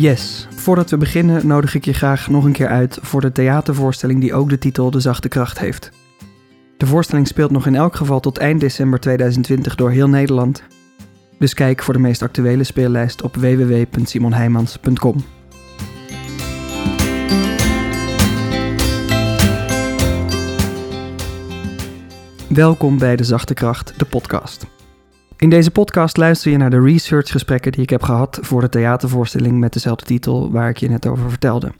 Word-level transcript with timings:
Yes, 0.00 0.46
voordat 0.54 0.90
we 0.90 0.96
beginnen 0.96 1.46
nodig 1.46 1.74
ik 1.74 1.84
je 1.84 1.92
graag 1.92 2.28
nog 2.28 2.44
een 2.44 2.52
keer 2.52 2.68
uit 2.68 2.98
voor 3.02 3.20
de 3.20 3.32
theatervoorstelling 3.32 4.20
die 4.20 4.34
ook 4.34 4.48
de 4.48 4.58
titel 4.58 4.90
De 4.90 5.00
Zachte 5.00 5.28
Kracht 5.28 5.58
heeft. 5.58 5.90
De 6.76 6.86
voorstelling 6.86 7.26
speelt 7.26 7.50
nog 7.50 7.66
in 7.66 7.74
elk 7.74 7.96
geval 7.96 8.20
tot 8.20 8.38
eind 8.38 8.60
december 8.60 9.00
2020 9.00 9.74
door 9.74 9.90
heel 9.90 10.08
Nederland. 10.08 10.62
Dus 11.38 11.54
kijk 11.54 11.82
voor 11.82 11.94
de 11.94 12.00
meest 12.00 12.22
actuele 12.22 12.64
speellijst 12.64 13.22
op 13.22 13.36
www.simonheimans.com. 13.36 15.24
Welkom 22.48 22.98
bij 22.98 23.16
De 23.16 23.24
Zachte 23.24 23.54
Kracht, 23.54 23.98
de 23.98 24.04
podcast. 24.04 24.66
In 25.40 25.50
deze 25.50 25.70
podcast 25.70 26.16
luister 26.16 26.50
je 26.50 26.56
naar 26.56 26.70
de 26.70 26.80
researchgesprekken 26.80 27.72
die 27.72 27.82
ik 27.82 27.90
heb 27.90 28.02
gehad 28.02 28.38
voor 28.42 28.60
de 28.60 28.68
theatervoorstelling 28.68 29.58
met 29.58 29.72
dezelfde 29.72 30.04
titel 30.04 30.50
waar 30.50 30.68
ik 30.68 30.76
je 30.76 30.88
net 30.88 31.06
over 31.06 31.30
vertelde. 31.30 31.72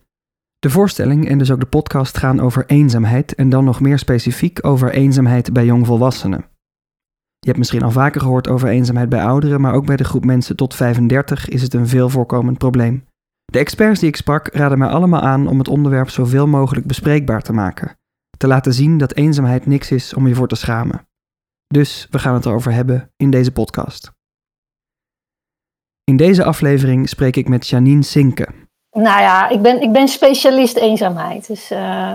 De 0.59 0.71
voorstelling 0.71 1.29
en 1.29 1.39
dus 1.39 1.51
ook 1.51 1.61
de 1.61 1.67
podcast 1.67 2.19
gaan 2.19 2.41
over 2.41 2.67
eenzaamheid 2.67 3.35
en 3.35 3.49
dan 3.49 3.65
nog 3.65 3.81
meer 3.81 3.99
specifiek 3.99 4.67
over 4.67 4.91
eenzaamheid 4.91 5.53
bij 5.53 5.65
jongvolwassenen. 5.65 6.45
Je 7.39 7.47
hebt 7.47 7.59
misschien 7.59 7.83
al 7.83 7.91
vaker 7.91 8.21
gehoord 8.21 8.49
over 8.49 8.69
eenzaamheid 8.69 9.09
bij 9.09 9.25
ouderen, 9.25 9.61
maar 9.61 9.75
ook 9.75 9.87
bij 9.87 9.97
de 9.97 10.05
groep 10.05 10.25
mensen 10.25 10.57
tot 10.57 10.75
35 10.75 11.49
is 11.49 11.63
het 11.63 11.75
een 11.75 11.89
veel 11.89 12.09
voorkomend 12.09 12.59
probleem. 12.59 13.05
De 13.45 13.59
experts 13.59 14.01
die 14.01 14.09
ik 14.09 14.17
sprak 14.17 14.49
raden 14.53 14.79
mij 14.79 14.89
allemaal 14.89 15.21
aan 15.21 15.47
om 15.47 15.59
het 15.59 15.69
onderwerp 15.69 16.11
zoveel 16.11 16.47
mogelijk 16.47 16.87
bespreekbaar 16.87 17.43
te 17.43 17.53
maken. 17.53 17.97
Te 18.37 18.47
laten 18.47 18.75
zien 18.75 18.99
dat 18.99 19.15
eenzaamheid 19.15 19.67
niks 19.67 19.91
is 19.91 20.15
om 20.15 20.27
je 20.27 20.35
voor 20.35 20.49
te 20.49 20.57
schamen. 20.57 21.09
Dus 21.75 22.07
we 22.11 22.19
gaan 22.19 22.35
het 22.35 22.47
erover 22.47 22.73
hebben 22.73 23.13
in 23.17 23.31
deze 23.31 23.53
podcast. 23.53 24.13
In 26.05 26.17
deze 26.17 26.45
aflevering 26.45 27.09
spreek 27.09 27.37
ik 27.37 27.49
met 27.49 27.69
Janine 27.69 28.03
Sinke. 28.03 28.49
Nou 28.91 29.21
ja, 29.21 29.49
ik 29.49 29.63
ben, 29.63 29.83
ik 29.83 29.93
ben 29.93 30.09
specialist 30.09 30.77
eenzaamheid. 30.77 31.47
Dus 31.47 31.71
uh, 31.71 32.13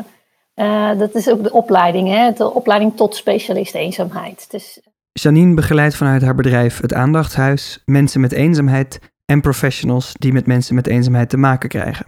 uh, 0.55 0.97
dat 0.97 1.15
is 1.15 1.29
ook 1.29 1.43
de 1.43 1.51
opleiding, 1.51 2.07
hè? 2.07 2.31
de 2.31 2.53
opleiding 2.53 2.95
tot 2.95 3.15
specialist 3.15 3.75
eenzaamheid. 3.75 4.51
Dus... 4.51 4.81
Janine 5.11 5.53
begeleidt 5.53 5.95
vanuit 5.95 6.21
haar 6.21 6.35
bedrijf 6.35 6.81
Het 6.81 6.93
Aandachtshuis 6.93 7.81
mensen 7.85 8.21
met 8.21 8.31
eenzaamheid 8.31 8.99
en 9.25 9.41
professionals 9.41 10.13
die 10.13 10.33
met 10.33 10.45
mensen 10.45 10.75
met 10.75 10.87
eenzaamheid 10.87 11.29
te 11.29 11.37
maken 11.37 11.69
krijgen. 11.69 12.05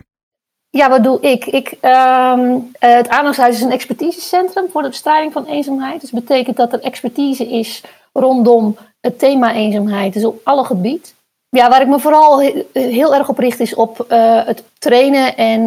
Ja, 0.78 0.89
wat 0.89 1.03
doe 1.03 1.20
ik? 1.22 1.45
ik 1.45 1.72
um, 1.81 2.72
het 2.80 3.09
Aandachtshuis 3.09 3.56
is 3.56 3.61
een 3.61 3.72
expertisecentrum 3.72 4.66
voor 4.72 4.81
de 4.81 4.88
bestrijding 4.89 5.33
van 5.33 5.45
eenzaamheid. 5.45 6.02
Dus 6.02 6.09
dat 6.09 6.20
betekent 6.20 6.58
dat 6.58 6.73
er 6.73 6.81
expertise 6.81 7.47
is 7.47 7.83
rondom 8.14 8.78
het 9.00 9.20
thema 9.20 9.53
eenzaamheid, 9.53 10.14
dus 10.14 10.25
op 10.25 10.39
alle 10.44 10.64
gebieden. 10.64 11.09
Ja, 11.50 11.70
waar 11.70 11.81
ik 11.81 11.88
me 11.88 12.00
vooral 12.00 12.39
heel 12.73 13.16
erg 13.16 13.30
op 13.30 13.38
richt 13.38 13.59
is 13.59 13.75
op 13.75 14.05
uh, 14.09 14.45
het 14.45 14.64
trainen 14.80 15.38
en 15.38 15.61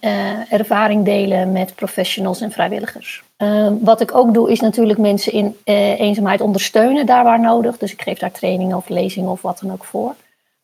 uh, 0.00 0.52
ervaring 0.52 1.04
delen 1.04 1.52
met 1.52 1.74
professionals 1.74 2.40
en 2.40 2.52
vrijwilligers. 2.52 3.22
Uh, 3.38 3.68
wat 3.80 4.00
ik 4.00 4.14
ook 4.14 4.34
doe 4.34 4.50
is 4.50 4.60
natuurlijk 4.60 4.98
mensen 4.98 5.32
in 5.32 5.56
eenzaamheid 5.98 6.40
ondersteunen 6.40 7.06
daar 7.06 7.24
waar 7.24 7.40
nodig. 7.40 7.78
Dus 7.78 7.92
ik 7.92 8.02
geef 8.02 8.18
daar 8.18 8.32
trainingen 8.32 8.76
of 8.76 8.88
lezingen 8.88 9.30
of 9.30 9.42
wat 9.42 9.58
dan 9.62 9.72
ook 9.72 9.84
voor. 9.84 10.14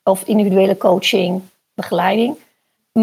Of 0.03 0.23
individuele 0.25 0.77
coaching, 0.77 1.41
begeleiding. 1.73 2.35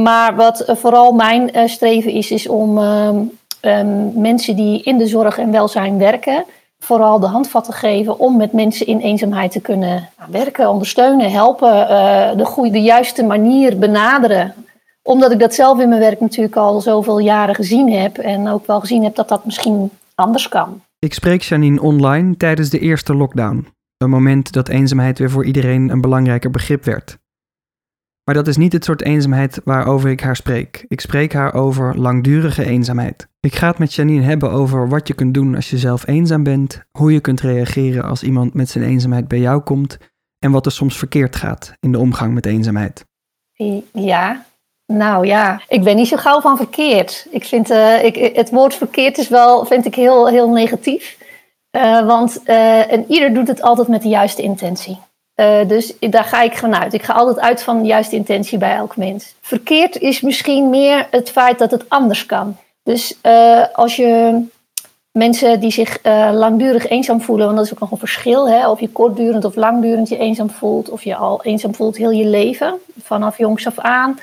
Maar 0.03 0.37
wat 0.37 0.65
vooral 0.67 1.13
mijn 1.13 1.69
streven 1.69 2.13
is, 2.13 2.31
is 2.31 2.49
om 2.49 2.79
ehm, 2.79 4.21
mensen 4.21 4.57
die 4.57 4.83
in 4.83 4.99
de 4.99 5.07
zorg 5.07 5.39
en 5.39 5.51
welzijn 5.51 5.99
werken 5.99 6.45
vooral 6.85 7.21
de 7.21 7.27
handvatten 7.27 7.75
geven 7.75 8.19
om 8.19 8.37
met 8.37 8.53
mensen 8.53 8.87
in 8.87 8.99
eenzaamheid 8.99 9.53
te 9.53 9.61
kunnen 9.61 10.09
werken, 10.31 10.71
ondersteunen, 10.71 11.31
helpen, 11.31 11.73
uh, 11.73 12.37
de, 12.37 12.45
goede, 12.45 12.71
de 12.71 12.83
juiste 12.83 13.25
manier 13.25 13.79
benaderen. 13.79 14.55
Omdat 15.03 15.33
ik 15.33 15.39
dat 15.39 15.55
zelf 15.55 15.81
in 15.81 15.89
mijn 15.89 16.01
werk 16.01 16.21
natuurlijk 16.21 16.57
al 16.57 16.81
zoveel 16.81 17.19
jaren 17.19 17.55
gezien 17.55 17.93
heb 17.93 18.19
en 18.19 18.49
ook 18.49 18.67
wel 18.67 18.81
gezien 18.81 19.03
heb 19.03 19.15
dat 19.15 19.29
dat 19.29 19.45
misschien 19.45 19.91
anders 20.15 20.49
kan. 20.49 20.83
Ik 20.99 21.15
spreek 21.15 21.43
Janine 21.43 21.83
online 21.83 22.37
tijdens 22.37 22.71
de 22.71 22.79
eerste 22.79 23.15
lockdown. 23.15 23.67
Een 23.97 24.11
moment 24.11 24.53
dat 24.53 24.69
eenzaamheid 24.69 25.19
weer 25.19 25.31
voor 25.31 25.45
iedereen 25.45 25.91
een 25.91 26.01
belangrijker 26.01 26.51
begrip 26.51 26.85
werd. 26.85 27.19
Maar 28.25 28.35
dat 28.35 28.47
is 28.47 28.57
niet 28.57 28.73
het 28.73 28.85
soort 28.85 29.03
eenzaamheid 29.03 29.61
waarover 29.65 30.11
ik 30.11 30.21
haar 30.21 30.37
spreek. 30.37 30.85
Ik 30.89 31.01
spreek 31.01 31.33
haar 31.33 31.55
over 31.55 31.99
langdurige 31.99 32.65
eenzaamheid. 32.65 33.29
Ik 33.41 33.55
ga 33.55 33.67
het 33.67 33.79
met 33.79 33.95
Janine 33.95 34.23
hebben 34.23 34.51
over 34.51 34.89
wat 34.89 35.09
je 35.09 35.15
kunt 35.15 35.35
doen 35.35 35.55
als 35.55 35.71
je 35.71 35.79
zelf 35.79 36.07
eenzaam 36.07 36.43
bent, 36.43 36.83
hoe 36.91 37.13
je 37.13 37.21
kunt 37.21 37.41
reageren 37.41 38.05
als 38.05 38.23
iemand 38.23 38.55
met 38.55 38.69
zijn 38.69 38.85
eenzaamheid 38.85 39.29
bij 39.29 39.39
jou 39.39 39.61
komt 39.61 39.99
en 40.39 40.51
wat 40.51 40.67
er 40.67 40.73
soms 40.73 40.99
verkeerd 40.99 41.37
gaat 41.37 41.77
in 41.81 41.93
de 41.93 41.99
omgang 41.99 42.35
met 42.35 42.47
eenzaamheid. 42.47 43.05
Ja, 43.93 44.45
nou 44.87 45.27
ja, 45.27 45.61
ik 45.69 45.83
ben 45.85 45.97
niet 45.97 46.09
zo 46.09 46.17
gauw 46.17 46.41
van 46.41 46.57
verkeerd. 46.57 47.27
Ik 47.31 47.45
vind 47.45 47.71
uh, 47.71 48.05
ik, 48.05 48.37
het 48.37 48.51
woord 48.51 48.75
verkeerd 48.75 49.19
is 49.19 49.29
wel, 49.29 49.65
vind 49.65 49.87
ik 49.87 49.95
heel, 49.95 50.29
heel 50.29 50.49
negatief. 50.49 51.19
Uh, 51.77 52.07
want 52.07 52.41
uh, 52.45 52.93
en 52.93 53.05
ieder 53.09 53.35
doet 53.35 53.49
het 53.49 53.63
altijd 53.63 53.89
met 53.89 54.03
de 54.03 54.09
juiste 54.09 54.43
intentie. 54.43 54.99
Uh, 55.37 55.69
dus 55.69 55.95
daar 55.99 56.25
ga 56.25 56.43
ik 56.43 56.57
vanuit. 56.57 56.93
Ik 56.93 57.03
ga 57.03 57.13
altijd 57.13 57.41
uit 57.41 57.63
van 57.63 57.83
de 57.83 57.87
juiste 57.87 58.17
intentie 58.17 58.59
bij 58.59 58.75
elk 58.75 58.97
mens. 58.97 59.35
Verkeerd 59.41 59.99
is 59.99 60.21
misschien 60.21 60.71
meer 60.71 61.07
het 61.11 61.31
feit 61.31 61.59
dat 61.59 61.71
het 61.71 61.89
anders 61.89 62.27
kan. 62.27 62.57
Dus 62.83 63.19
uh, 63.23 63.65
als 63.73 63.97
je 63.97 64.43
mensen 65.11 65.61
die 65.61 65.71
zich 65.71 66.05
uh, 66.05 66.31
langdurig 66.33 66.89
eenzaam 66.89 67.21
voelen, 67.21 67.45
want 67.45 67.59
dat 67.59 67.67
is 67.67 67.73
ook 67.73 67.81
nog 67.81 67.91
een 67.91 67.99
verschil, 67.99 68.49
hè, 68.49 68.69
of 68.69 68.81
je 68.81 68.89
kortdurend 68.89 69.45
of 69.45 69.57
langdurend 69.57 70.09
je 70.09 70.19
eenzaam 70.19 70.51
voelt, 70.51 70.91
of 70.91 71.05
je 71.05 71.17
al 71.17 71.43
eenzaam 71.43 71.75
voelt 71.75 71.97
heel 71.97 72.11
je 72.11 72.27
leven, 72.27 72.75
vanaf 73.03 73.39
jongs 73.39 73.67
af 73.67 73.79
aan. 73.79 74.19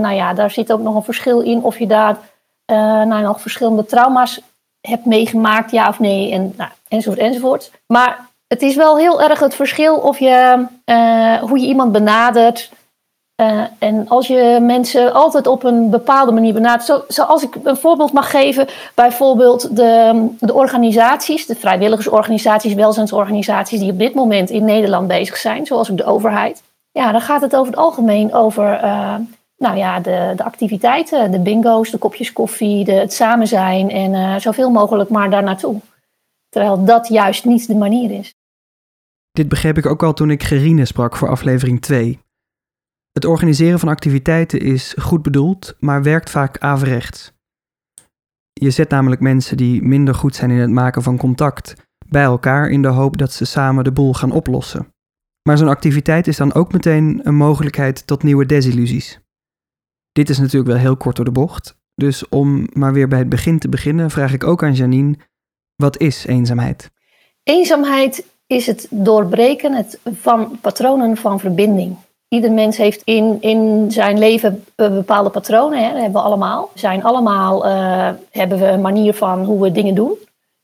nou 0.00 0.14
ja, 0.14 0.34
daar 0.34 0.50
zit 0.50 0.72
ook 0.72 0.80
nog 0.80 0.94
een 0.94 1.02
verschil 1.02 1.40
in 1.40 1.62
of 1.62 1.78
je 1.78 1.86
daar 1.86 2.18
nou, 2.66 3.22
nog 3.22 3.40
verschillende 3.40 3.84
trauma's 3.84 4.40
hebt 4.80 5.04
meegemaakt, 5.04 5.70
ja 5.70 5.88
of 5.88 5.98
nee, 5.98 6.32
en, 6.32 6.54
nou, 6.56 6.70
enzovoort 6.88 7.20
enzovoort. 7.20 7.70
Maar 7.86 8.28
het 8.48 8.62
is 8.62 8.76
wel 8.76 8.98
heel 8.98 9.22
erg 9.22 9.40
het 9.40 9.54
verschil 9.54 9.96
of 9.96 10.18
je, 10.18 10.66
uh, 10.84 11.34
hoe 11.34 11.58
je 11.58 11.66
iemand 11.66 11.92
benadert. 11.92 12.70
Uh, 13.42 13.62
en 13.78 14.08
als 14.08 14.26
je 14.26 14.58
mensen 14.60 15.12
altijd 15.12 15.46
op 15.46 15.64
een 15.64 15.90
bepaalde 15.90 16.32
manier 16.32 16.52
benadert. 16.52 16.84
Zo, 16.84 17.04
zoals 17.08 17.42
ik 17.42 17.54
een 17.62 17.76
voorbeeld 17.76 18.12
mag 18.12 18.30
geven, 18.30 18.66
bijvoorbeeld 18.94 19.76
de, 19.76 20.26
de 20.40 20.54
organisaties, 20.54 21.46
de 21.46 21.54
vrijwilligersorganisaties, 21.54 22.74
welzijnsorganisaties 22.74 23.80
die 23.80 23.92
op 23.92 23.98
dit 23.98 24.14
moment 24.14 24.50
in 24.50 24.64
Nederland 24.64 25.08
bezig 25.08 25.36
zijn, 25.36 25.66
zoals 25.66 25.90
ook 25.90 25.96
de 25.96 26.04
overheid. 26.04 26.62
Ja, 26.90 27.12
dan 27.12 27.20
gaat 27.20 27.40
het 27.40 27.56
over 27.56 27.72
het 27.72 27.80
algemeen 27.80 28.34
over 28.34 28.84
uh, 28.84 29.14
nou 29.56 29.76
ja, 29.76 30.00
de, 30.00 30.32
de 30.36 30.44
activiteiten, 30.44 31.30
de 31.30 31.40
bingo's, 31.40 31.90
de 31.90 31.98
kopjes 31.98 32.32
koffie, 32.32 32.84
de, 32.84 32.92
het 32.92 33.12
samen 33.12 33.46
zijn 33.46 33.90
en 33.90 34.40
zoveel 34.40 34.70
mogelijk 34.70 35.10
maar 35.10 35.30
daar 35.30 35.42
naartoe. 35.42 35.80
Terwijl 36.48 36.84
dat 36.84 37.08
juist 37.08 37.44
niet 37.44 37.66
de 37.66 37.76
manier 37.76 38.10
is. 38.10 38.34
Dit 39.38 39.48
begreep 39.48 39.78
ik 39.78 39.86
ook 39.86 40.02
al 40.02 40.12
toen 40.12 40.30
ik 40.30 40.42
Gerine 40.42 40.84
sprak 40.84 41.16
voor 41.16 41.28
aflevering 41.28 41.80
2. 41.80 42.20
Het 43.12 43.24
organiseren 43.24 43.78
van 43.78 43.88
activiteiten 43.88 44.60
is 44.60 44.94
goed 45.00 45.22
bedoeld, 45.22 45.76
maar 45.78 46.02
werkt 46.02 46.30
vaak 46.30 46.58
averechts. 46.58 47.32
Je 48.52 48.70
zet 48.70 48.90
namelijk 48.90 49.20
mensen 49.20 49.56
die 49.56 49.82
minder 49.82 50.14
goed 50.14 50.34
zijn 50.34 50.50
in 50.50 50.58
het 50.58 50.70
maken 50.70 51.02
van 51.02 51.16
contact 51.16 51.74
bij 52.08 52.22
elkaar 52.22 52.68
in 52.68 52.82
de 52.82 52.88
hoop 52.88 53.16
dat 53.16 53.32
ze 53.32 53.44
samen 53.44 53.84
de 53.84 53.92
boel 53.92 54.14
gaan 54.14 54.30
oplossen. 54.30 54.94
Maar 55.42 55.58
zo'n 55.58 55.68
activiteit 55.68 56.26
is 56.26 56.36
dan 56.36 56.54
ook 56.54 56.72
meteen 56.72 57.20
een 57.22 57.36
mogelijkheid 57.36 58.06
tot 58.06 58.22
nieuwe 58.22 58.46
desillusies. 58.46 59.20
Dit 60.12 60.28
is 60.28 60.38
natuurlijk 60.38 60.70
wel 60.70 60.80
heel 60.80 60.96
kort 60.96 61.16
door 61.16 61.24
de 61.24 61.30
bocht, 61.30 61.78
dus 61.94 62.28
om 62.28 62.68
maar 62.72 62.92
weer 62.92 63.08
bij 63.08 63.18
het 63.18 63.28
begin 63.28 63.58
te 63.58 63.68
beginnen, 63.68 64.10
vraag 64.10 64.32
ik 64.32 64.44
ook 64.44 64.62
aan 64.62 64.74
Janine: 64.74 65.16
wat 65.76 65.98
is 65.98 66.26
eenzaamheid? 66.26 66.90
Eenzaamheid 67.42 68.36
is 68.48 68.66
het 68.66 68.86
doorbreken 68.90 69.72
het 69.72 69.98
van 70.04 70.58
patronen 70.60 71.16
van 71.16 71.40
verbinding. 71.40 71.96
Ieder 72.28 72.52
mens 72.52 72.76
heeft 72.76 73.02
in, 73.04 73.36
in 73.40 73.92
zijn 73.92 74.18
leven 74.18 74.64
bepaalde 74.74 75.30
patronen, 75.30 75.78
hè, 75.78 75.92
dat 75.92 76.00
hebben 76.00 76.20
we 76.20 76.26
allemaal. 76.26 76.70
Zijn 76.74 77.04
allemaal, 77.04 77.66
uh, 77.66 78.10
hebben 78.30 78.58
we 78.58 78.66
een 78.66 78.80
manier 78.80 79.14
van 79.14 79.44
hoe 79.44 79.62
we 79.62 79.72
dingen 79.72 79.94
doen 79.94 80.14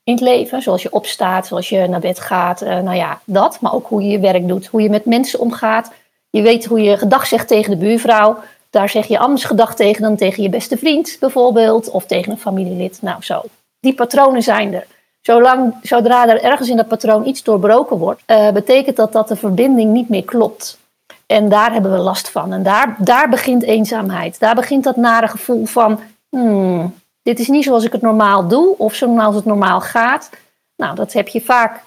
in 0.03 0.13
het 0.13 0.21
leven. 0.23 0.61
Zoals 0.61 0.81
je 0.81 0.91
opstaat, 0.91 1.47
zoals 1.47 1.69
je 1.69 1.87
naar 1.87 1.99
bed 1.99 2.19
gaat, 2.19 2.61
uh, 2.61 2.79
nou 2.79 2.95
ja, 2.95 3.21
dat. 3.25 3.57
Maar 3.61 3.73
ook 3.73 3.87
hoe 3.87 4.01
je 4.01 4.09
je 4.09 4.19
werk 4.19 4.47
doet, 4.47 4.67
hoe 4.67 4.81
je 4.81 4.89
met 4.89 5.05
mensen 5.05 5.39
omgaat. 5.39 5.91
Je 6.29 6.41
weet 6.41 6.65
hoe 6.65 6.81
je 6.81 6.97
gedag 6.97 7.27
zegt 7.27 7.47
tegen 7.47 7.71
de 7.71 7.77
buurvrouw. 7.77 8.37
Daar 8.69 8.89
zeg 8.89 9.07
je 9.07 9.19
anders 9.19 9.43
gedag 9.43 9.75
tegen 9.75 10.01
dan 10.01 10.15
tegen 10.15 10.43
je 10.43 10.49
beste 10.49 10.77
vriend 10.77 11.17
bijvoorbeeld. 11.19 11.89
Of 11.89 12.05
tegen 12.05 12.31
een 12.31 12.37
familielid. 12.37 13.01
Nou 13.01 13.23
zo. 13.23 13.41
Die 13.79 13.93
patronen 13.93 14.41
zijn 14.41 14.73
er. 14.73 14.85
Zolang, 15.25 15.73
zodra 15.81 16.27
er 16.27 16.43
ergens 16.43 16.69
in 16.69 16.77
dat 16.77 16.87
patroon 16.87 17.27
iets 17.27 17.43
doorbroken 17.43 17.97
wordt, 17.97 18.21
uh, 18.27 18.51
betekent 18.51 18.95
dat 18.95 19.11
dat 19.11 19.27
de 19.27 19.35
verbinding 19.35 19.91
niet 19.91 20.09
meer 20.09 20.23
klopt. 20.23 20.77
En 21.25 21.49
daar 21.49 21.73
hebben 21.73 21.91
we 21.91 21.97
last 21.97 22.29
van. 22.29 22.53
En 22.53 22.63
daar, 22.63 22.95
daar 22.99 23.29
begint 23.29 23.63
eenzaamheid. 23.63 24.39
Daar 24.39 24.55
begint 24.55 24.83
dat 24.83 24.95
nare 24.95 25.27
gevoel 25.27 25.65
van, 25.65 25.99
hmm, 26.29 26.93
dit 27.21 27.39
is 27.39 27.47
niet 27.47 27.63
zoals 27.63 27.83
ik 27.83 27.91
het 27.91 28.01
normaal 28.01 28.47
doe, 28.47 28.77
of 28.77 28.93
zoals 28.93 29.35
het 29.35 29.45
normaal 29.45 29.81
gaat. 29.81 30.29
Nou, 30.75 30.95
dat 30.95 31.13
heb 31.13 31.27
je 31.27 31.41
vaak, 31.41 31.83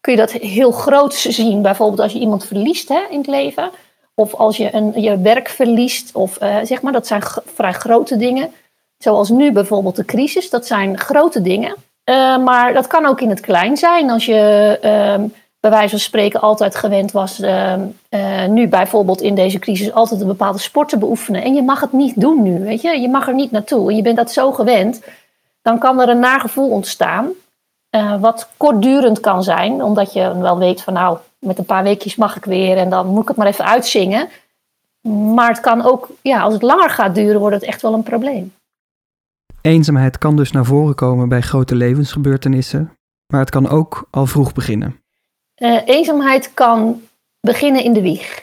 kun 0.00 0.12
je 0.12 0.18
dat 0.18 0.32
heel 0.32 0.70
groot 0.70 1.14
zien. 1.40 1.62
Bijvoorbeeld 1.62 2.00
als 2.00 2.12
je 2.12 2.18
iemand 2.18 2.46
verliest 2.46 2.88
hè, 2.88 3.00
in 3.10 3.18
het 3.18 3.26
leven. 3.26 3.70
of 4.14 4.34
als 4.34 4.56
je 4.56 4.74
een, 4.74 5.00
je 5.00 5.18
werk 5.18 5.48
verliest, 5.48 6.14
of 6.14 6.36
eh, 6.36 6.56
zeg 6.62 6.82
maar, 6.82 6.92
dat 6.92 7.06
zijn 7.06 7.22
vrij 7.54 7.72
grote 7.72 8.16
dingen. 8.16 8.52
Zoals 8.98 9.28
nu 9.28 9.52
bijvoorbeeld 9.52 9.96
de 9.96 10.04
crisis, 10.04 10.50
dat 10.50 10.66
zijn 10.66 10.98
grote 10.98 11.42
dingen. 11.42 11.74
Uh, 12.08 12.38
maar 12.38 12.72
dat 12.72 12.86
kan 12.86 13.06
ook 13.06 13.20
in 13.20 13.28
het 13.28 13.40
klein 13.40 13.76
zijn. 13.76 14.10
Als 14.10 14.26
je 14.26 14.78
uh, 14.84 15.28
bij 15.60 15.70
wijze 15.70 15.88
van 15.88 15.98
spreken 15.98 16.40
altijd 16.40 16.76
gewend 16.76 17.12
was, 17.12 17.40
ehm, 17.40 17.86
eh, 18.08 18.46
nu 18.46 18.68
bijvoorbeeld 18.68 19.20
in 19.20 19.34
deze 19.34 19.58
crisis, 19.58 19.92
altijd 19.92 20.20
een 20.20 20.26
bepaalde 20.26 20.58
sport 20.58 20.88
te 20.88 20.98
beoefenen. 20.98 21.42
En 21.42 21.54
je 21.54 21.62
mag 21.62 21.80
het 21.80 21.92
niet 21.92 22.20
doen 22.20 22.42
nu, 22.42 22.60
weet 22.64 22.82
je. 22.82 23.00
Je 23.00 23.08
mag 23.08 23.28
er 23.28 23.34
niet 23.34 23.50
naartoe. 23.50 23.90
En 23.90 23.96
je 23.96 24.02
bent 24.02 24.16
dat 24.16 24.32
zo 24.32 24.52
gewend. 24.52 25.02
Dan 25.62 25.78
kan 25.78 26.00
er 26.00 26.08
een 26.08 26.18
nagevoel 26.18 26.70
ontstaan. 26.70 27.28
wat 28.20 28.48
kortdurend 28.56 29.20
kan 29.20 29.42
zijn, 29.42 29.82
omdat 29.82 30.12
je 30.12 30.38
wel 30.38 30.58
weet 30.58 30.82
van 30.82 30.92
nou, 30.92 31.18
met 31.38 31.58
een 31.58 31.64
paar 31.64 31.82
weekjes 31.82 32.16
mag 32.16 32.36
ik 32.36 32.44
weer 32.44 32.76
en 32.76 32.90
dan 32.90 33.06
moet 33.06 33.22
ik 33.22 33.28
het 33.28 33.36
maar 33.36 33.46
even 33.46 33.64
uitzingen. 33.64 34.28
Maar 35.34 35.48
het 35.48 35.60
kan 35.60 35.84
ook, 35.84 36.08
ja, 36.22 36.40
als 36.40 36.52
het 36.52 36.62
langer 36.62 36.90
gaat 36.90 37.14
duren, 37.14 37.40
wordt 37.40 37.54
het 37.54 37.64
echt 37.64 37.82
wel 37.82 37.94
een 37.94 38.02
probleem. 38.02 38.52
Eenzaamheid 39.60 40.18
kan 40.18 40.36
dus 40.36 40.52
naar 40.52 40.64
voren 40.64 40.94
komen 40.94 41.28
bij 41.28 41.40
grote 41.40 41.74
levensgebeurtenissen, 41.74 42.98
maar 43.26 43.40
het 43.40 43.50
kan 43.50 43.68
ook 43.68 44.08
al 44.10 44.26
vroeg 44.26 44.52
beginnen. 44.52 45.00
Uh, 45.56 45.80
eenzaamheid 45.84 46.54
kan 46.54 47.02
beginnen 47.40 47.84
in 47.84 47.92
de 47.92 48.00
wieg. 48.02 48.42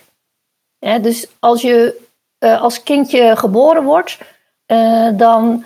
dus 1.01 1.27
als 1.39 1.61
je 1.61 2.01
uh, 2.39 2.61
als 2.61 2.83
kindje 2.83 3.35
geboren 3.35 3.83
wordt, 3.83 4.19
uh, 4.71 5.09
dan 5.17 5.65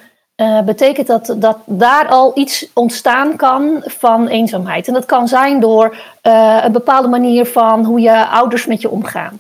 betekent 0.65 1.07
dat 1.07 1.35
dat 1.37 1.57
daar 1.65 2.07
al 2.07 2.31
iets 2.35 2.69
ontstaan 2.73 3.35
kan 3.35 3.83
van 3.85 4.27
eenzaamheid. 4.27 4.87
En 4.87 4.93
dat 4.93 5.05
kan 5.05 5.27
zijn 5.27 5.59
door 5.59 5.97
een 6.21 6.71
bepaalde 6.71 7.07
manier 7.07 7.45
van 7.45 7.85
hoe 7.85 7.99
je 7.99 8.27
ouders 8.27 8.65
met 8.65 8.81
je 8.81 8.89
omgaan. 8.89 9.39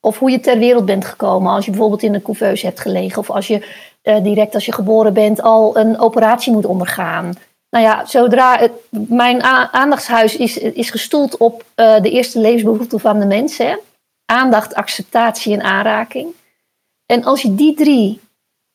Of 0.00 0.18
hoe 0.18 0.30
je 0.30 0.40
ter 0.40 0.58
wereld 0.58 0.84
bent 0.84 1.04
gekomen 1.04 1.52
als 1.52 1.64
je 1.64 1.70
bijvoorbeeld 1.70 2.02
in 2.02 2.14
een 2.14 2.22
couveuse 2.22 2.66
hebt 2.66 2.80
gelegen. 2.80 3.18
Of 3.18 3.30
als 3.30 3.46
je 3.46 3.87
uh, 4.02 4.22
direct 4.22 4.54
als 4.54 4.64
je 4.64 4.72
geboren 4.72 5.12
bent 5.12 5.42
al 5.42 5.76
een 5.76 5.98
operatie 5.98 6.52
moet 6.52 6.66
ondergaan. 6.66 7.32
Nou 7.70 7.84
ja, 7.84 8.06
zodra 8.06 8.68
mijn 8.90 9.42
aandachtshuis 9.72 10.36
is, 10.36 10.58
is 10.58 10.90
gestoeld 10.90 11.36
op 11.36 11.64
uh, 11.76 12.00
de 12.00 12.10
eerste 12.10 12.38
levensbehoeften 12.40 13.00
van 13.00 13.20
de 13.20 13.26
mensen. 13.26 13.78
Aandacht, 14.24 14.74
acceptatie 14.74 15.52
en 15.52 15.62
aanraking. 15.62 16.34
En 17.06 17.24
als 17.24 17.42
je 17.42 17.54
die 17.54 17.74
drie 17.74 18.20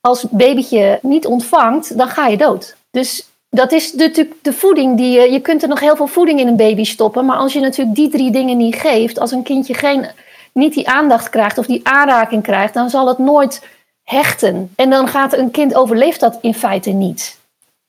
als 0.02 0.26
babytje 0.30 1.00
niet 1.02 1.26
ontvangt, 1.26 1.98
dan 1.98 2.08
ga 2.08 2.28
je 2.28 2.38
dood. 2.38 2.76
Dus 2.92 3.28
dat 3.50 3.72
is 3.72 3.94
natuurlijk 3.94 4.36
de 4.42 4.54
voeding 4.54 4.98
die 4.98 5.12
je. 5.12 5.32
Je 5.32 5.40
kunt 5.40 5.62
er 5.62 5.68
nog 5.68 5.80
heel 5.80 5.96
veel 5.96 6.08
voeding 6.08 6.40
in 6.40 6.48
een 6.48 6.56
baby 6.56 6.84
stoppen. 6.84 7.26
Maar 7.26 7.38
als 7.38 7.54
je 7.54 7.60
natuurlijk 7.60 7.96
die 7.96 8.10
drie 8.10 8.32
dingen 8.32 8.58
niet 8.58 8.76
geeft, 8.76 9.20
als 9.20 9.32
een 9.32 9.44
kindje 9.44 9.74
geen, 9.74 10.08
niet 10.54 10.74
die 10.74 10.90
aandacht 10.90 11.30
krijgt 11.30 11.58
of 11.58 11.66
die 11.66 11.88
aanraking 11.88 12.44
krijgt, 12.44 12.74
dan 12.74 12.90
zal 12.90 13.08
het 13.08 13.18
nooit 13.18 13.62
hechten. 14.04 14.72
En 14.76 14.90
dan 14.90 15.08
gaat 15.08 15.38
een 15.38 15.52
kind 15.52 15.76
overleeft 15.76 16.20
dat 16.20 16.38
in 16.42 16.54
feite 16.54 16.90
niet. 16.90 17.40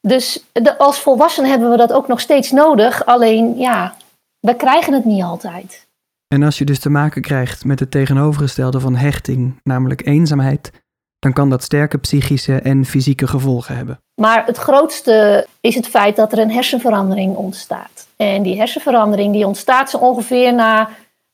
Dus 0.01 0.43
de, 0.51 0.77
als 0.77 0.99
volwassenen 0.99 1.49
hebben 1.49 1.71
we 1.71 1.77
dat 1.77 1.93
ook 1.93 2.07
nog 2.07 2.19
steeds 2.19 2.51
nodig. 2.51 3.05
Alleen 3.05 3.57
ja, 3.57 3.95
we 4.39 4.55
krijgen 4.55 4.93
het 4.93 5.05
niet 5.05 5.23
altijd. 5.23 5.87
En 6.27 6.43
als 6.43 6.57
je 6.57 6.65
dus 6.65 6.79
te 6.79 6.89
maken 6.89 7.21
krijgt 7.21 7.65
met 7.65 7.79
het 7.79 7.91
tegenovergestelde 7.91 8.79
van 8.79 8.95
hechting, 8.95 9.59
namelijk 9.63 10.05
eenzaamheid, 10.05 10.71
dan 11.19 11.33
kan 11.33 11.49
dat 11.49 11.63
sterke 11.63 11.97
psychische 11.97 12.59
en 12.59 12.85
fysieke 12.85 13.27
gevolgen 13.27 13.75
hebben. 13.75 13.99
Maar 14.21 14.45
het 14.45 14.57
grootste 14.57 15.47
is 15.61 15.75
het 15.75 15.87
feit 15.87 16.15
dat 16.15 16.31
er 16.31 16.39
een 16.39 16.51
hersenverandering 16.51 17.35
ontstaat. 17.35 18.07
En 18.15 18.43
die 18.43 18.57
hersenverandering 18.57 19.33
die 19.33 19.47
ontstaat 19.47 19.89
zo 19.89 19.97
ongeveer 19.97 20.53
na, 20.53 20.89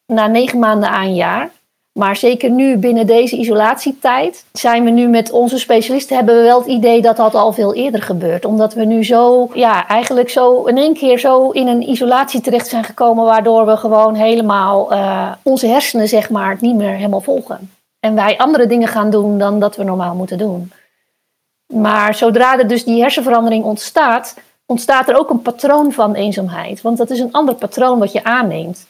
na 0.06 0.28
negen 0.28 0.60
maanden 0.60 0.90
aan 0.90 1.06
een 1.06 1.16
jaar. 1.16 1.50
Maar 1.92 2.16
zeker 2.16 2.50
nu 2.50 2.78
binnen 2.78 3.08
deze 3.08 3.38
isolatietijd 3.38 4.46
zijn 4.52 4.84
we 4.84 4.90
nu 4.90 5.08
met 5.08 5.32
onze 5.32 5.60
specialisten 5.60 6.16
hebben 6.16 6.36
we 6.36 6.42
wel 6.42 6.60
het 6.60 6.68
idee 6.68 7.02
dat 7.02 7.18
dat 7.18 7.36
al 7.36 7.54
veel 7.54 7.74
eerder 7.74 8.02
gebeurt. 8.02 8.46
Omdat 8.46 8.74
we 8.74 8.86
nu 8.86 9.04
zo, 9.04 9.50
ja, 9.54 9.88
eigenlijk 9.88 10.30
zo 10.30 10.64
in 10.64 10.78
één 10.78 10.94
keer 10.94 11.20
zo 11.20 11.50
in 11.50 11.68
een 11.68 11.90
isolatie 11.90 12.42
terecht 12.42 12.68
zijn 12.68 12.84
gekomen, 12.84 13.26
waardoor 13.26 13.66
we 13.66 13.78
gewoon 13.78 14.16
helemaal 14.16 14.94
uh, 14.94 15.32
onze 15.44 15.68
hersenen, 15.68 16.08
zeg 16.08 16.30
maar, 16.30 16.58
niet 16.60 16.76
meer 16.76 16.94
helemaal 16.94 17.22
volgen. 17.22 17.72
En 18.00 18.16
wij 18.16 18.38
andere 18.38 18.68
dingen 18.68 18.88
gaan 18.88 19.10
doen 19.10 19.38
dan 19.38 19.60
dat 19.60 19.76
we 19.76 19.84
normaal 19.84 20.16
moeten 20.16 20.38
doen. 20.38 20.72
Maar 21.74 22.16
zodra 22.16 22.60
er 22.60 22.68
dus 22.68 22.84
die 22.84 23.02
hersenverandering 23.02 23.64
ontstaat, 23.64 24.36
ontstaat 24.66 25.10
er 25.10 25.18
ook 25.18 25.30
een 25.30 25.42
patroon 25.42 25.92
van 25.92 26.14
eenzaamheid. 26.14 26.82
Want 26.82 26.98
dat 26.98 27.10
is 27.10 27.20
een 27.20 27.32
ander 27.32 27.56
patroon 27.56 28.00
wat 28.00 28.12
je 28.12 28.24
aanneemt. 28.24 28.88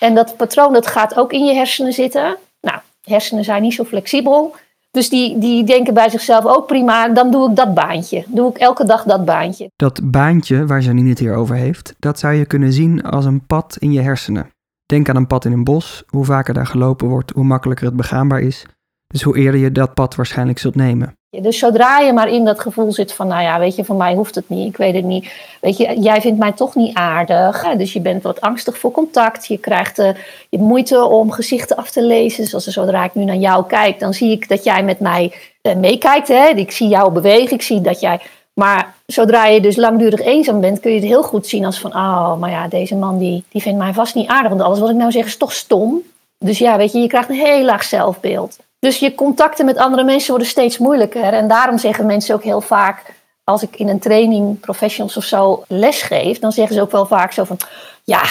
En 0.00 0.14
dat 0.14 0.36
patroon 0.36 0.72
dat 0.72 0.86
gaat 0.86 1.16
ook 1.16 1.32
in 1.32 1.44
je 1.44 1.54
hersenen 1.54 1.92
zitten. 1.92 2.36
Nou, 2.60 2.78
hersenen 3.02 3.44
zijn 3.44 3.62
niet 3.62 3.74
zo 3.74 3.84
flexibel. 3.84 4.54
Dus 4.90 5.08
die, 5.08 5.38
die 5.38 5.64
denken 5.64 5.94
bij 5.94 6.08
zichzelf 6.08 6.44
ook 6.44 6.66
prima, 6.66 7.08
dan 7.08 7.30
doe 7.30 7.50
ik 7.50 7.56
dat 7.56 7.74
baantje. 7.74 8.24
Doe 8.28 8.50
ik 8.50 8.56
elke 8.56 8.84
dag 8.84 9.04
dat 9.04 9.24
baantje. 9.24 9.70
Dat 9.76 10.10
baantje 10.10 10.66
waar 10.66 10.80
Janine 10.80 11.08
het 11.08 11.18
hier 11.18 11.34
over 11.34 11.54
heeft, 11.54 11.94
dat 11.98 12.18
zou 12.18 12.34
je 12.34 12.46
kunnen 12.46 12.72
zien 12.72 13.02
als 13.02 13.24
een 13.24 13.46
pad 13.46 13.76
in 13.78 13.92
je 13.92 14.00
hersenen. 14.00 14.50
Denk 14.86 15.08
aan 15.08 15.16
een 15.16 15.26
pad 15.26 15.44
in 15.44 15.52
een 15.52 15.64
bos. 15.64 16.02
Hoe 16.06 16.24
vaker 16.24 16.54
daar 16.54 16.66
gelopen 16.66 17.08
wordt, 17.08 17.30
hoe 17.30 17.44
makkelijker 17.44 17.86
het 17.86 17.96
begaanbaar 17.96 18.40
is. 18.40 18.66
Dus 19.06 19.22
hoe 19.22 19.36
eerder 19.36 19.60
je 19.60 19.72
dat 19.72 19.94
pad 19.94 20.14
waarschijnlijk 20.14 20.58
zult 20.58 20.74
nemen. 20.74 21.14
Dus 21.30 21.58
zodra 21.58 21.98
je 21.98 22.12
maar 22.12 22.28
in 22.28 22.44
dat 22.44 22.60
gevoel 22.60 22.92
zit 22.92 23.12
van, 23.12 23.26
nou 23.26 23.42
ja, 23.42 23.58
weet 23.58 23.76
je, 23.76 23.84
van 23.84 23.96
mij 23.96 24.14
hoeft 24.14 24.34
het 24.34 24.48
niet, 24.48 24.68
ik 24.68 24.76
weet 24.76 24.94
het 24.94 25.04
niet. 25.04 25.32
Weet 25.60 25.76
je, 25.76 26.00
jij 26.00 26.20
vindt 26.20 26.38
mij 26.38 26.52
toch 26.52 26.74
niet 26.74 26.94
aardig. 26.94 27.74
Dus 27.76 27.92
je 27.92 28.00
bent 28.00 28.22
wat 28.22 28.40
angstig 28.40 28.78
voor 28.78 28.90
contact. 28.90 29.46
Je 29.46 29.58
krijgt 29.58 29.98
uh, 29.98 30.10
je 30.48 30.58
moeite 30.58 31.04
om 31.04 31.30
gezichten 31.30 31.76
af 31.76 31.90
te 31.90 32.02
lezen. 32.02 32.46
Zoals 32.46 32.66
zodra 32.66 33.04
ik 33.04 33.14
nu 33.14 33.24
naar 33.24 33.36
jou 33.36 33.66
kijk, 33.66 34.00
dan 34.00 34.14
zie 34.14 34.30
ik 34.30 34.48
dat 34.48 34.64
jij 34.64 34.82
met 34.82 35.00
mij 35.00 35.32
uh, 35.62 35.74
meekijkt. 35.74 36.28
Hè? 36.28 36.48
Ik 36.48 36.70
zie 36.70 36.88
jou 36.88 37.12
bewegen, 37.12 37.56
ik 37.56 37.62
zie 37.62 37.80
dat 37.80 38.00
jij... 38.00 38.20
Maar 38.52 38.94
zodra 39.06 39.46
je 39.46 39.60
dus 39.60 39.76
langdurig 39.76 40.20
eenzaam 40.20 40.60
bent, 40.60 40.80
kun 40.80 40.90
je 40.90 40.96
het 40.96 41.08
heel 41.08 41.22
goed 41.22 41.46
zien 41.46 41.64
als 41.64 41.80
van, 41.80 41.94
oh, 41.94 42.36
maar 42.36 42.50
ja, 42.50 42.68
deze 42.68 42.96
man 42.96 43.18
die, 43.18 43.44
die 43.48 43.62
vindt 43.62 43.78
mij 43.78 43.92
vast 43.92 44.14
niet 44.14 44.28
aardig. 44.28 44.48
Want 44.48 44.62
alles 44.62 44.78
wat 44.78 44.90
ik 44.90 44.96
nou 44.96 45.10
zeg 45.10 45.26
is 45.26 45.36
toch 45.36 45.52
stom. 45.52 46.02
Dus 46.38 46.58
ja, 46.58 46.76
weet 46.76 46.92
je, 46.92 46.98
je 46.98 47.06
krijgt 47.06 47.28
een 47.28 47.34
heel 47.34 47.64
laag 47.64 47.84
zelfbeeld. 47.84 48.58
Dus 48.80 48.98
je 48.98 49.14
contacten 49.14 49.64
met 49.64 49.76
andere 49.76 50.04
mensen 50.04 50.30
worden 50.30 50.48
steeds 50.48 50.78
moeilijker. 50.78 51.32
En 51.32 51.48
daarom 51.48 51.78
zeggen 51.78 52.06
mensen 52.06 52.34
ook 52.34 52.42
heel 52.42 52.60
vaak, 52.60 53.14
als 53.44 53.62
ik 53.62 53.76
in 53.76 53.88
een 53.88 53.98
training 53.98 54.60
professionals 54.60 55.16
of 55.16 55.24
zo 55.24 55.64
les 55.68 56.02
geef, 56.02 56.38
dan 56.38 56.52
zeggen 56.52 56.74
ze 56.74 56.80
ook 56.80 56.90
wel 56.90 57.06
vaak 57.06 57.32
zo 57.32 57.44
van, 57.44 57.56
ja, 58.04 58.22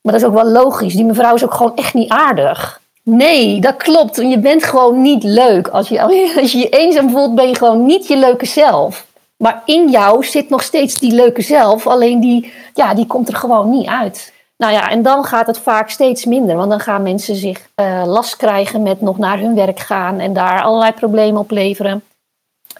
maar 0.00 0.12
dat 0.12 0.22
is 0.22 0.24
ook 0.24 0.34
wel 0.34 0.50
logisch. 0.50 0.94
Die 0.94 1.04
mevrouw 1.04 1.34
is 1.34 1.44
ook 1.44 1.54
gewoon 1.54 1.76
echt 1.76 1.94
niet 1.94 2.10
aardig. 2.10 2.80
Nee, 3.02 3.60
dat 3.60 3.76
klopt. 3.76 4.16
Je 4.16 4.38
bent 4.38 4.64
gewoon 4.64 5.02
niet 5.02 5.22
leuk. 5.22 5.68
Als 5.68 5.88
je, 5.88 6.02
als 6.40 6.52
je 6.52 6.58
je 6.58 6.68
eenzaam 6.68 7.10
voelt, 7.10 7.34
ben 7.34 7.48
je 7.48 7.54
gewoon 7.54 7.86
niet 7.86 8.06
je 8.06 8.16
leuke 8.16 8.46
zelf. 8.46 9.06
Maar 9.36 9.62
in 9.64 9.90
jou 9.90 10.24
zit 10.24 10.48
nog 10.48 10.62
steeds 10.62 10.98
die 10.98 11.12
leuke 11.12 11.42
zelf, 11.42 11.86
alleen 11.86 12.20
die, 12.20 12.52
ja, 12.74 12.94
die 12.94 13.06
komt 13.06 13.28
er 13.28 13.36
gewoon 13.36 13.70
niet 13.70 13.88
uit. 13.88 14.32
Nou 14.62 14.74
ja, 14.74 14.90
en 14.90 15.02
dan 15.02 15.24
gaat 15.24 15.46
het 15.46 15.58
vaak 15.58 15.90
steeds 15.90 16.24
minder, 16.24 16.56
want 16.56 16.70
dan 16.70 16.80
gaan 16.80 17.02
mensen 17.02 17.36
zich 17.36 17.68
uh, 17.76 18.02
last 18.06 18.36
krijgen 18.36 18.82
met 18.82 19.00
nog 19.00 19.18
naar 19.18 19.38
hun 19.38 19.54
werk 19.54 19.78
gaan 19.78 20.18
en 20.18 20.32
daar 20.32 20.62
allerlei 20.62 20.92
problemen 20.92 21.40
opleveren. 21.40 22.02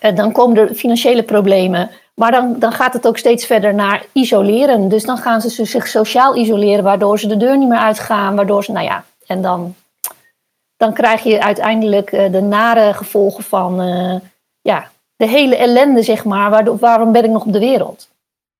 Uh, 0.02 0.16
dan 0.16 0.32
komen 0.32 0.56
er 0.56 0.74
financiële 0.74 1.22
problemen, 1.22 1.90
maar 2.14 2.30
dan, 2.30 2.58
dan 2.58 2.72
gaat 2.72 2.92
het 2.92 3.06
ook 3.06 3.18
steeds 3.18 3.46
verder 3.46 3.74
naar 3.74 4.04
isoleren. 4.12 4.88
Dus 4.88 5.04
dan 5.04 5.16
gaan 5.18 5.40
ze 5.40 5.64
zich 5.64 5.88
sociaal 5.88 6.36
isoleren, 6.36 6.84
waardoor 6.84 7.18
ze 7.18 7.26
de 7.26 7.36
deur 7.36 7.58
niet 7.58 7.68
meer 7.68 7.78
uitgaan, 7.78 8.36
waardoor 8.36 8.64
ze, 8.64 8.72
nou 8.72 8.84
ja, 8.84 9.04
en 9.26 9.42
dan, 9.42 9.74
dan 10.76 10.92
krijg 10.92 11.22
je 11.22 11.42
uiteindelijk 11.42 12.12
uh, 12.12 12.32
de 12.32 12.42
nare 12.42 12.94
gevolgen 12.94 13.44
van, 13.44 13.74
ja, 14.60 14.90
de 15.16 15.26
hele 15.26 15.56
ellende, 15.56 16.02
zeg 16.02 16.24
maar. 16.24 16.76
Waarom 16.78 17.12
ben 17.12 17.24
ik 17.24 17.30
nog 17.30 17.44
op 17.44 17.52
de 17.52 17.58
wereld? 17.58 18.08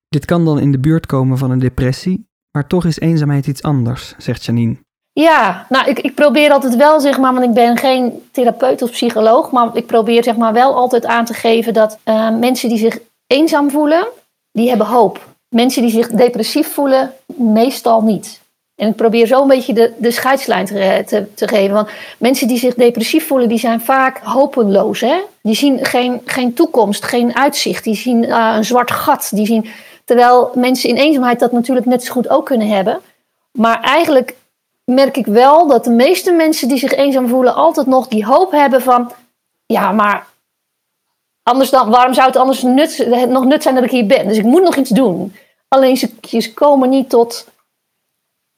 Dit 0.09 0.25
kan 0.25 0.45
dan 0.45 0.59
in 0.59 0.71
de 0.71 0.79
buurt 0.79 1.05
komen 1.05 1.37
van 1.37 1.51
een 1.51 1.59
depressie, 1.59 2.31
maar 2.53 2.67
toch 2.67 2.85
is 2.85 2.99
eenzaamheid 2.99 3.47
iets 3.47 3.63
anders, 3.63 4.13
zegt 4.17 4.45
Janine. 4.45 4.75
Ja, 5.11 5.65
nou, 5.69 5.89
ik, 5.89 5.99
ik 5.99 6.15
probeer 6.15 6.51
altijd 6.51 6.75
wel, 6.75 6.99
zeg 6.99 7.17
maar, 7.17 7.33
want 7.33 7.45
ik 7.45 7.53
ben 7.53 7.77
geen 7.77 8.23
therapeut 8.31 8.81
of 8.81 8.91
psycholoog, 8.91 9.51
maar 9.51 9.69
ik 9.73 9.85
probeer, 9.85 10.23
zeg 10.23 10.35
maar, 10.35 10.53
wel 10.53 10.75
altijd 10.75 11.05
aan 11.05 11.25
te 11.25 11.33
geven 11.33 11.73
dat 11.73 11.99
uh, 12.05 12.37
mensen 12.37 12.69
die 12.69 12.77
zich 12.77 12.99
eenzaam 13.27 13.71
voelen, 13.71 14.07
die 14.51 14.69
hebben 14.69 14.87
hoop. 14.87 15.27
Mensen 15.49 15.81
die 15.81 15.91
zich 15.91 16.07
depressief 16.07 16.73
voelen, 16.73 17.13
meestal 17.35 18.01
niet. 18.01 18.41
En 18.75 18.87
ik 18.87 18.95
probeer 18.95 19.27
zo 19.27 19.41
een 19.41 19.47
beetje 19.47 19.73
de, 19.73 19.93
de 19.97 20.11
scheidslijn 20.11 20.65
te, 20.65 21.03
te, 21.05 21.33
te, 21.33 21.47
geven. 21.47 21.73
Want 21.73 21.89
mensen 22.17 22.47
die 22.47 22.57
zich 22.57 22.73
depressief 22.73 23.27
voelen, 23.27 23.49
die 23.49 23.59
zijn 23.59 23.81
vaak 23.81 24.19
hopeloos. 24.23 24.99
Hè? 24.99 25.15
Die 25.41 25.55
zien 25.55 25.85
geen, 25.85 26.21
geen 26.25 26.53
toekomst, 26.53 27.05
geen 27.05 27.35
uitzicht. 27.35 27.83
Die 27.83 27.95
zien 27.95 28.23
uh, 28.23 28.53
een 28.55 28.65
zwart 28.65 28.91
gat. 28.91 29.29
Die 29.33 29.45
zien, 29.45 29.65
terwijl 30.05 30.51
mensen 30.55 30.89
in 30.89 30.95
eenzaamheid 30.95 31.39
dat 31.39 31.51
natuurlijk 31.51 31.85
net 31.85 32.03
zo 32.03 32.11
goed 32.11 32.29
ook 32.29 32.45
kunnen 32.45 32.67
hebben. 32.67 33.01
Maar 33.51 33.81
eigenlijk 33.81 34.35
merk 34.83 35.17
ik 35.17 35.25
wel 35.25 35.67
dat 35.67 35.83
de 35.83 35.89
meeste 35.89 36.31
mensen 36.31 36.67
die 36.67 36.77
zich 36.77 36.91
eenzaam 36.91 37.27
voelen... 37.27 37.55
altijd 37.55 37.87
nog 37.87 38.07
die 38.07 38.25
hoop 38.25 38.51
hebben 38.51 38.81
van... 38.81 39.11
Ja, 39.65 39.91
maar 39.91 40.27
anders 41.43 41.69
dan, 41.69 41.89
waarom 41.89 42.13
zou 42.13 42.27
het 42.27 42.35
anders 42.35 42.61
nut, 42.61 43.07
nog 43.29 43.45
nut 43.45 43.63
zijn 43.63 43.75
dat 43.75 43.83
ik 43.83 43.91
hier 43.91 44.05
ben? 44.05 44.27
Dus 44.27 44.37
ik 44.37 44.43
moet 44.43 44.63
nog 44.63 44.75
iets 44.75 44.89
doen. 44.89 45.35
Alleen 45.67 45.97
ze, 45.97 46.53
komen 46.53 46.89
niet 46.89 47.09
tot 47.09 47.47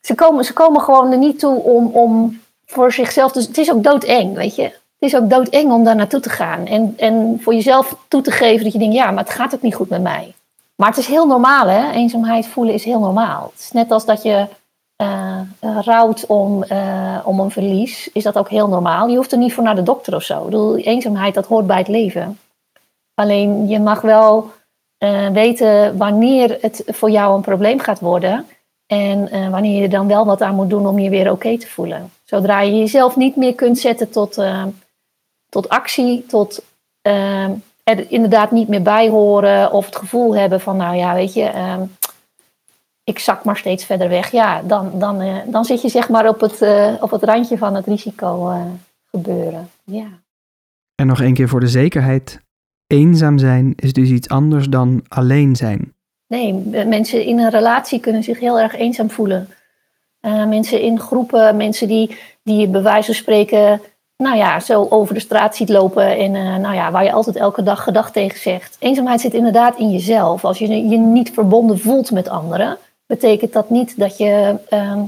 ze 0.06 0.16
komen, 0.16 0.46
ze 0.46 0.54
komen 0.54 0.82
gewoon 0.82 1.12
er 1.12 1.18
niet 1.18 1.40
toe 1.40 1.62
om, 1.62 1.86
om 1.86 2.42
voor 2.66 2.92
zichzelf. 2.92 3.32
Dus 3.32 3.48
het 3.48 3.58
is 3.58 3.72
ook 3.72 3.84
doodeng, 3.84 4.36
weet 4.36 4.56
je. 4.56 4.64
Het 4.64 5.14
is 5.14 5.16
ook 5.16 5.30
doodeng 5.30 5.72
om 5.72 5.84
daar 5.84 5.96
naartoe 5.96 6.20
te 6.20 6.30
gaan. 6.30 6.66
En, 6.66 6.94
en 6.98 7.40
voor 7.42 7.54
jezelf 7.54 7.96
toe 8.08 8.22
te 8.22 8.32
geven 8.32 8.64
dat 8.64 8.74
je 8.74 8.80
denkt, 8.80 8.96
ja, 8.96 9.12
maar 9.12 9.24
het 9.24 9.34
gaat 9.34 9.56
ook 9.56 9.62
niet 9.62 9.76
goed 9.76 9.90
met 9.90 10.02
mij. 10.02 10.35
Maar 10.76 10.90
het 10.90 10.98
is 10.98 11.08
heel 11.08 11.28
normaal, 11.28 11.68
hè. 11.68 11.92
Eenzaamheid 11.92 12.48
voelen 12.48 12.74
is 12.74 12.84
heel 12.84 13.00
normaal. 13.00 13.50
Het 13.52 13.60
is 13.60 13.72
net 13.72 13.92
als 13.92 14.06
dat 14.06 14.24
je 14.24 14.48
uh, 15.02 15.42
rouwt 15.62 16.26
om, 16.26 16.64
uh, 16.72 17.20
om 17.24 17.40
een 17.40 17.52
verlies, 17.52 18.10
is 18.14 18.24
dat 18.24 18.38
ook 18.38 18.50
heel 18.50 18.68
normaal. 18.68 19.08
Je 19.08 19.16
hoeft 19.16 19.32
er 19.32 19.38
niet 19.38 19.54
voor 19.54 19.64
naar 19.64 19.76
de 19.76 19.84
dokter 19.84 20.16
of 20.16 20.24
zo. 20.24 20.38
Ik 20.38 20.46
bedoel, 20.46 20.78
eenzaamheid, 20.78 21.34
dat 21.34 21.48
hoort 21.48 21.68
bij 21.68 21.78
het 21.78 21.88
leven. 21.88 22.40
Alleen 23.14 23.68
je 23.68 23.80
mag 23.80 24.02
wel 24.02 24.52
weten 25.32 25.98
wanneer 25.98 26.58
het 26.62 26.84
voor 26.88 27.10
jou 27.10 27.36
een 27.36 27.42
probleem 27.42 27.80
gaat 27.80 28.00
worden. 28.00 28.48
En 28.86 29.52
wanneer 29.52 29.76
je 29.76 29.82
er 29.82 29.90
dan 29.90 30.08
wel 30.08 30.26
wat 30.26 30.42
aan 30.42 30.56
moet 30.56 30.70
doen 30.70 30.88
om 30.88 31.00
je 31.00 31.10
weer 31.10 31.32
oké 31.32 31.58
te 31.58 31.68
voelen. 31.68 32.12
Zodra 32.24 32.62
je 32.62 32.78
jezelf 32.78 33.16
niet 33.16 33.36
meer 33.36 33.56
kunt 33.56 33.80
zetten 33.80 34.10
tot, 34.10 34.44
tot 35.50 35.70
actie, 35.70 36.26
tot 36.26 36.64
er 37.86 38.12
inderdaad 38.12 38.52
niet 38.52 38.68
meer 38.68 38.82
bij 38.82 39.10
horen 39.10 39.72
of 39.72 39.86
het 39.86 39.96
gevoel 39.96 40.36
hebben 40.36 40.62
van, 40.62 40.78
nou 40.78 40.96
ja, 40.96 41.14
weet 41.14 41.34
je, 41.34 41.52
ik 43.06 43.20
zak 43.20 43.44
maar 43.44 43.58
steeds 43.58 43.86
verder 43.86 44.10
weg. 44.10 44.32
Ja, 44.32 44.62
dan, 44.62 45.00
dan, 45.00 45.22
uh, 45.22 45.38
dan 45.48 45.66
zit 45.66 45.82
je 45.82 45.90
zeg 45.90 46.10
maar 46.10 46.28
op 46.28 46.40
het, 46.40 46.62
uh, 46.62 46.94
op 47.00 47.12
het 47.12 47.24
randje 47.24 47.58
van 47.58 47.76
het 47.76 47.86
risico 47.86 48.50
uh, 48.50 48.62
gebeuren. 49.12 49.70
Ja. 49.84 50.08
En 50.96 51.08
nog 51.08 51.22
één 51.22 51.34
keer 51.34 51.48
voor 51.48 51.60
de 51.60 51.68
zekerheid. 51.68 52.40
Eenzaam 52.88 53.38
zijn 53.38 53.74
is 53.76 53.94
dus 53.94 54.10
iets 54.10 54.30
anders 54.30 54.68
dan 54.68 55.04
alleen 55.08 55.56
zijn. 55.56 55.94
Nee, 56.28 56.54
mensen 56.86 57.24
in 57.24 57.40
een 57.40 57.50
relatie 57.50 58.00
kunnen 58.00 58.24
zich 58.24 58.40
heel 58.40 58.60
erg 58.60 58.76
eenzaam 58.76 59.10
voelen. 59.10 59.50
mensen 60.22 60.82
in 60.82 61.00
groepen, 61.00 61.58
mensen 61.58 61.88
die, 61.88 62.18
die 62.44 62.68
bij 62.68 62.82
wijze 62.82 63.06
van 63.06 63.16
spreken 63.16 63.82
nou 64.18 64.38
ja, 64.38 64.60
zo 64.60 64.88
over 64.90 65.14
de 65.14 65.20
straat 65.20 65.56
ziet 65.56 65.70
lopen 65.70 66.18
en 66.18 66.32
nou 66.62 66.76
ja, 66.76 66.92
waar 66.92 67.04
je 67.04 67.12
altijd 67.12 67.36
elke 67.36 67.64
dag 67.64 67.84
gedag 67.84 68.12
tegen 68.12 68.40
zegt. 68.40 68.76
Eenzaamheid 68.80 69.22
zit 69.22 69.34
inderdaad 69.34 69.78
in 69.78 69.92
jezelf. 69.92 70.46
Als 70.46 70.58
je 70.58 70.68
je 70.68 70.98
niet 70.98 71.32
verbonden 71.34 71.80
voelt 71.80 72.12
met 72.12 72.30
anderen, 72.30 72.78
betekent 73.06 73.54
dat 73.54 73.70
niet 73.70 74.00
dat 74.00 74.18
je 74.18 74.56
uh, 74.70 75.02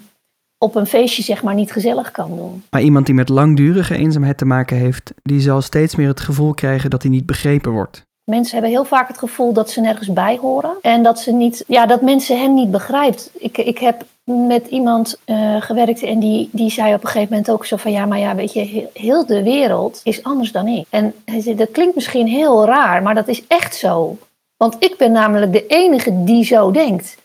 op 0.57 0.75
een 0.75 0.85
feestje 0.85 1.23
zeg 1.23 1.43
maar 1.43 1.53
niet 1.53 1.71
gezellig 1.71 2.11
kan 2.11 2.35
doen. 2.35 2.63
Maar 2.69 2.81
iemand 2.81 3.05
die 3.05 3.15
met 3.15 3.29
langdurige 3.29 3.97
eenzaamheid 3.97 4.37
te 4.37 4.45
maken 4.45 4.77
heeft, 4.77 5.13
die 5.23 5.39
zal 5.39 5.61
steeds 5.61 5.95
meer 5.95 6.07
het 6.07 6.19
gevoel 6.19 6.53
krijgen 6.53 6.89
dat 6.89 7.01
hij 7.01 7.11
niet 7.11 7.25
begrepen 7.25 7.71
wordt. 7.71 8.05
Mensen 8.23 8.53
hebben 8.53 8.71
heel 8.71 8.85
vaak 8.85 9.07
het 9.07 9.17
gevoel 9.17 9.53
dat 9.53 9.69
ze 9.69 9.81
nergens 9.81 10.13
bij 10.13 10.37
horen 10.41 10.77
en 10.81 11.03
dat 11.03 11.19
ze 11.19 11.31
niet, 11.31 11.63
ja, 11.67 11.85
dat 11.85 12.01
mensen 12.01 12.39
hen 12.39 12.53
niet 12.53 12.71
begrijpt. 12.71 13.31
Ik, 13.37 13.57
ik 13.57 13.77
heb 13.77 14.05
met 14.35 14.67
iemand 14.67 15.19
uh, 15.25 15.61
gewerkt 15.61 16.03
en 16.03 16.19
die, 16.19 16.49
die 16.51 16.71
zei 16.71 16.93
op 16.93 17.03
een 17.03 17.09
gegeven 17.09 17.29
moment 17.29 17.51
ook 17.51 17.65
zo 17.65 17.75
van 17.77 17.91
ja, 17.91 18.05
maar 18.05 18.19
ja, 18.19 18.35
weet 18.35 18.53
je, 18.53 18.87
heel 18.93 19.25
de 19.25 19.43
wereld 19.43 20.01
is 20.03 20.23
anders 20.23 20.51
dan 20.51 20.67
ik. 20.67 20.85
En 20.89 21.13
hij 21.25 21.41
zei, 21.41 21.55
dat 21.55 21.71
klinkt 21.71 21.95
misschien 21.95 22.27
heel 22.27 22.65
raar, 22.65 23.01
maar 23.01 23.15
dat 23.15 23.27
is 23.27 23.47
echt 23.47 23.75
zo. 23.75 24.17
Want 24.57 24.75
ik 24.79 24.97
ben 24.97 25.11
namelijk 25.11 25.51
de 25.51 25.67
enige 25.67 26.23
die 26.23 26.43
zo 26.43 26.71
denkt. 26.71 27.17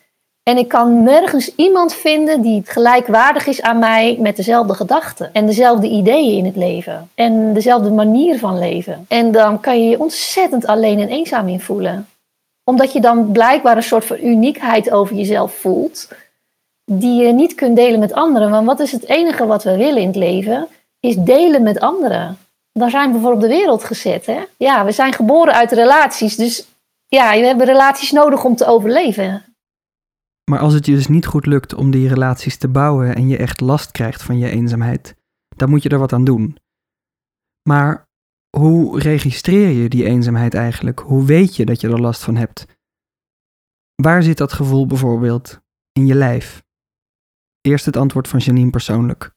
En 0.42 0.58
ik 0.58 0.68
kan 0.68 1.02
nergens 1.02 1.54
iemand 1.56 1.94
vinden 1.94 2.42
die 2.42 2.62
gelijkwaardig 2.64 3.46
is 3.46 3.62
aan 3.62 3.78
mij 3.78 4.16
met 4.20 4.36
dezelfde 4.36 4.74
gedachten. 4.74 5.30
En 5.32 5.46
dezelfde 5.46 5.88
ideeën 5.88 6.36
in 6.36 6.44
het 6.44 6.56
leven. 6.56 7.10
En 7.14 7.52
dezelfde 7.54 7.90
manier 7.90 8.38
van 8.38 8.58
leven. 8.58 9.04
En 9.08 9.32
dan 9.32 9.60
kan 9.60 9.82
je 9.82 9.88
je 9.88 10.00
ontzettend 10.00 10.66
alleen 10.66 10.98
en 10.98 11.08
eenzaam 11.08 11.48
in 11.48 11.60
voelen. 11.60 12.08
Omdat 12.64 12.92
je 12.92 13.00
dan 13.00 13.32
blijkbaar 13.32 13.76
een 13.76 13.82
soort 13.82 14.04
van 14.04 14.18
uniekheid 14.22 14.90
over 14.90 15.16
jezelf 15.16 15.54
voelt. 15.54 16.08
Die 16.84 17.22
je 17.22 17.32
niet 17.32 17.54
kunt 17.54 17.76
delen 17.76 18.00
met 18.00 18.12
anderen. 18.12 18.50
Want 18.50 18.66
wat 18.66 18.80
is 18.80 18.92
het 18.92 19.08
enige 19.08 19.46
wat 19.46 19.64
we 19.64 19.76
willen 19.76 20.00
in 20.00 20.06
het 20.06 20.16
leven? 20.16 20.68
Is 21.00 21.16
delen 21.16 21.62
met 21.62 21.80
anderen. 21.80 22.38
Daar 22.72 22.90
zijn 22.90 23.12
we 23.12 23.18
voor 23.18 23.32
op 23.32 23.40
de 23.40 23.48
wereld 23.48 23.84
gezet. 23.84 24.26
Hè? 24.26 24.40
Ja, 24.56 24.84
we 24.84 24.92
zijn 24.92 25.12
geboren 25.12 25.54
uit 25.54 25.72
relaties. 25.72 26.36
Dus 26.36 26.66
ja, 27.06 27.30
we 27.30 27.46
hebben 27.46 27.66
relaties 27.66 28.10
nodig 28.10 28.44
om 28.44 28.56
te 28.56 28.66
overleven. 28.66 29.44
Maar 30.50 30.58
als 30.58 30.72
het 30.74 30.86
je 30.86 30.94
dus 30.94 31.08
niet 31.08 31.26
goed 31.26 31.46
lukt 31.46 31.74
om 31.74 31.90
die 31.90 32.08
relaties 32.08 32.56
te 32.56 32.68
bouwen 32.68 33.14
en 33.14 33.28
je 33.28 33.36
echt 33.36 33.60
last 33.60 33.90
krijgt 33.90 34.22
van 34.22 34.38
je 34.38 34.50
eenzaamheid, 34.50 35.14
dan 35.56 35.70
moet 35.70 35.82
je 35.82 35.88
er 35.88 35.98
wat 35.98 36.12
aan 36.12 36.24
doen. 36.24 36.56
Maar 37.68 38.08
hoe 38.56 39.00
registreer 39.00 39.68
je 39.68 39.88
die 39.88 40.04
eenzaamheid 40.04 40.54
eigenlijk? 40.54 41.00
Hoe 41.00 41.24
weet 41.24 41.56
je 41.56 41.64
dat 41.64 41.80
je 41.80 41.88
er 41.88 42.00
last 42.00 42.22
van 42.22 42.36
hebt? 42.36 42.66
Waar 44.02 44.22
zit 44.22 44.38
dat 44.38 44.52
gevoel 44.52 44.86
bijvoorbeeld 44.86 45.60
in 45.92 46.06
je 46.06 46.14
lijf? 46.14 46.62
Eerst 47.62 47.86
het 47.86 47.96
antwoord 47.96 48.28
van 48.28 48.38
Janine 48.38 48.70
persoonlijk. 48.70 49.30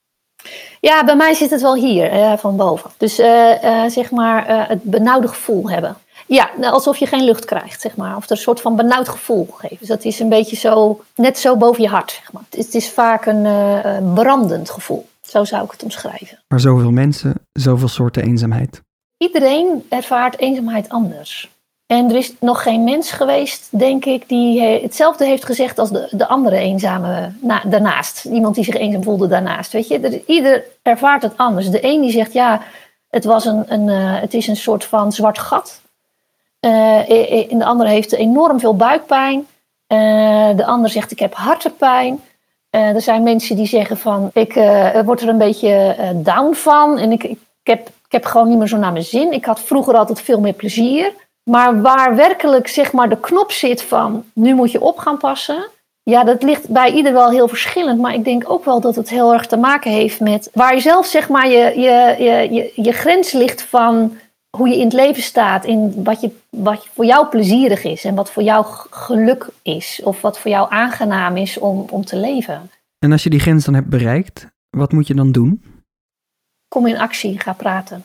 Ja, 0.80 1.06
bij 1.06 1.16
mij 1.16 1.34
zit 1.34 1.50
het 1.50 1.62
wel 1.62 1.76
hier, 1.76 2.14
uh, 2.14 2.38
van 2.38 2.56
boven. 2.56 2.92
Dus 2.98 3.20
uh, 3.20 3.64
uh, 3.64 3.86
zeg 3.86 4.12
maar 4.12 4.68
het 4.68 4.84
benauwde 4.84 5.28
gevoel 5.28 5.70
hebben. 5.70 5.98
Ja, 6.28 6.50
nou, 6.58 6.74
alsof 6.74 6.98
je 6.98 7.06
geen 7.08 7.24
lucht 7.24 7.46
krijgt, 7.46 7.82
zeg 7.82 7.96
maar. 7.96 8.16
Of 8.16 8.26
er 8.26 8.32
een 8.32 8.38
soort 8.38 8.62
van 8.62 8.76
benauwd 8.76 9.10
gevoel 9.10 9.48
geeft. 9.52 9.80
Dus 9.80 9.88
dat 9.88 10.04
is 10.04 10.20
een 10.20 10.30
beetje 10.30 10.56
zo, 10.56 11.02
net 11.16 11.38
zo 11.38 11.58
boven 11.58 11.82
je 11.82 11.90
hart, 11.90 12.12
zeg 12.12 12.32
maar. 12.32 12.44
Het 12.50 12.74
is 12.74 12.90
vaak 12.90 13.26
een 13.26 14.14
brandend 14.14 14.70
gevoel. 14.70 15.08
Zo 15.22 15.44
zou 15.44 15.64
ik 15.64 15.72
het 15.72 15.84
omschrijven. 15.84 16.40
Maar 16.48 16.60
zoveel 16.60 16.92
mensen, 16.92 17.34
zoveel 17.52 17.88
soorten 17.88 18.24
eenzaamheid. 18.24 18.82
Iedereen 19.18 19.86
ervaart 19.90 20.40
eenzaamheid 20.40 20.90
anders. 20.90 21.50
En 21.88 22.10
er 22.10 22.16
is 22.16 22.34
nog 22.40 22.64
geen 22.64 22.84
mens 22.84 23.12
geweest, 23.12 23.68
denk 23.80 24.06
ik, 24.06 24.30
die 24.30 24.62
hetzelfde 24.62 25.26
heeft 25.26 25.46
gezegd 25.46 25.80
als 25.80 25.90
de, 25.90 26.08
de 26.12 26.28
andere 26.28 26.58
eenzame 26.58 27.32
na, 27.42 27.62
daarnaast. 27.66 28.26
Iemand 28.26 28.56
die 28.56 28.64
zich 28.64 28.76
eenzaam 28.76 29.04
voelde 29.04 29.28
daarnaast. 29.28 29.72
Weet 29.72 29.88
je, 29.88 30.24
ieder 30.26 30.64
ervaart 30.82 31.22
het 31.22 31.38
anders. 31.38 31.70
De 31.70 31.86
een 31.86 32.02
die 32.02 32.12
zegt, 32.12 32.34
ja, 32.34 32.62
het, 33.10 33.26
was 33.26 33.46
een, 33.46 33.74
een, 33.74 33.88
uh, 33.88 34.22
het 34.22 34.34
is 34.34 34.48
een 34.48 34.56
soort 34.56 34.86
van 34.86 35.12
zwart 35.12 35.40
gat 35.40 35.84
uh, 36.66 37.00
de 37.50 37.66
andere 37.66 37.90
heeft 37.90 38.14
enorm 38.14 38.60
veel 38.60 38.76
buikpijn. 38.76 39.48
De 40.56 40.66
ander 40.66 40.90
zegt 40.90 41.12
ik 41.12 41.20
heb 41.20 41.34
hartepijn. 41.34 42.22
Er 42.70 43.02
zijn 43.02 43.24
mensen 43.24 43.56
die 43.56 43.68
zeggen 43.68 43.98
van 43.98 44.30
ik 44.34 44.54
word 45.06 45.22
er 45.22 45.28
een 45.28 45.38
beetje 45.38 45.96
down 46.16 46.54
van. 46.54 46.98
En 46.98 47.12
ik, 47.12 47.24
ik, 47.24 47.38
heb, 47.64 47.88
ik 47.88 48.12
heb 48.12 48.26
gewoon 48.26 48.50
niet 48.50 48.58
meer 48.58 48.68
zo 48.68 48.78
naar 48.78 48.92
mijn 48.92 49.04
zin. 49.04 49.34
Ik 49.34 49.46
had 49.46 49.60
vroeger 49.60 49.96
altijd 49.96 50.22
veel 50.22 50.40
meer 50.40 50.54
plezier. 50.54 51.14
Maar 51.50 51.82
waar 51.82 52.16
werkelijk 52.16 52.68
zeg 52.68 52.92
maar, 52.92 53.10
de 53.10 53.20
knop 53.20 53.52
zit 53.52 53.82
van 53.82 54.26
nu 54.34 54.54
moet 54.54 54.72
je 54.72 54.82
op 54.82 54.98
gaan 54.98 55.18
passen. 55.18 55.68
Ja, 56.04 56.24
dat 56.24 56.44
ligt 56.44 56.70
bij 56.70 56.92
ieder 56.92 57.14
wel 57.14 57.30
heel 57.30 57.48
verschillend. 57.48 58.00
Maar 58.00 58.14
ik 58.14 58.24
denk 58.24 58.50
ook 58.50 58.66
wel 58.66 58.82
dat 58.82 58.96
het 58.96 59.10
heel 59.10 59.34
erg 59.34 59.46
te 59.46 59.58
maken 59.58 59.92
heeft 59.92 60.20
met 60.20 60.50
waar 60.54 60.74
je 60.74 60.82
zelf 60.82 61.06
zeg 61.06 61.30
maar, 61.30 61.48
je, 61.48 61.80
je, 61.80 62.24
je, 62.24 62.54
je, 62.54 62.72
je 62.76 62.92
grens 62.92 63.32
ligt 63.32 63.62
van 63.62 64.18
hoe 64.58 64.70
je 64.70 64.78
in 64.78 64.84
het 64.84 64.94
leven 64.94 65.24
staat, 65.24 65.66
in 65.66 66.04
wat, 66.04 66.22
je, 66.22 66.32
wat 66.50 66.88
voor 66.94 67.06
jou 67.06 67.28
plezierig 67.28 67.84
is 67.84 68.04
en 68.04 68.16
wat 68.16 68.32
voor 68.32 68.44
jou 68.44 68.66
geluk 68.90 69.48
is, 69.62 70.02
of 70.04 70.22
wat 70.22 70.40
voor 70.40 70.52
jou 70.52 70.72
aangenaam 70.72 71.38
is 71.38 71.58
om, 71.58 71.86
om 71.90 72.06
te 72.06 72.18
leven. 72.18 72.72
En 73.00 73.12
als 73.12 73.24
je 73.24 73.30
die 73.30 73.40
grens 73.40 73.66
dan 73.66 73.74
hebt 73.74 73.90
bereikt, 73.90 74.48
wat 74.70 74.92
moet 74.92 75.08
je 75.08 75.14
dan 75.14 75.32
doen? 75.32 75.64
Kom 76.68 76.88
in 76.88 76.98
actie, 76.98 77.40
ga 77.40 77.54
praten. 77.54 78.04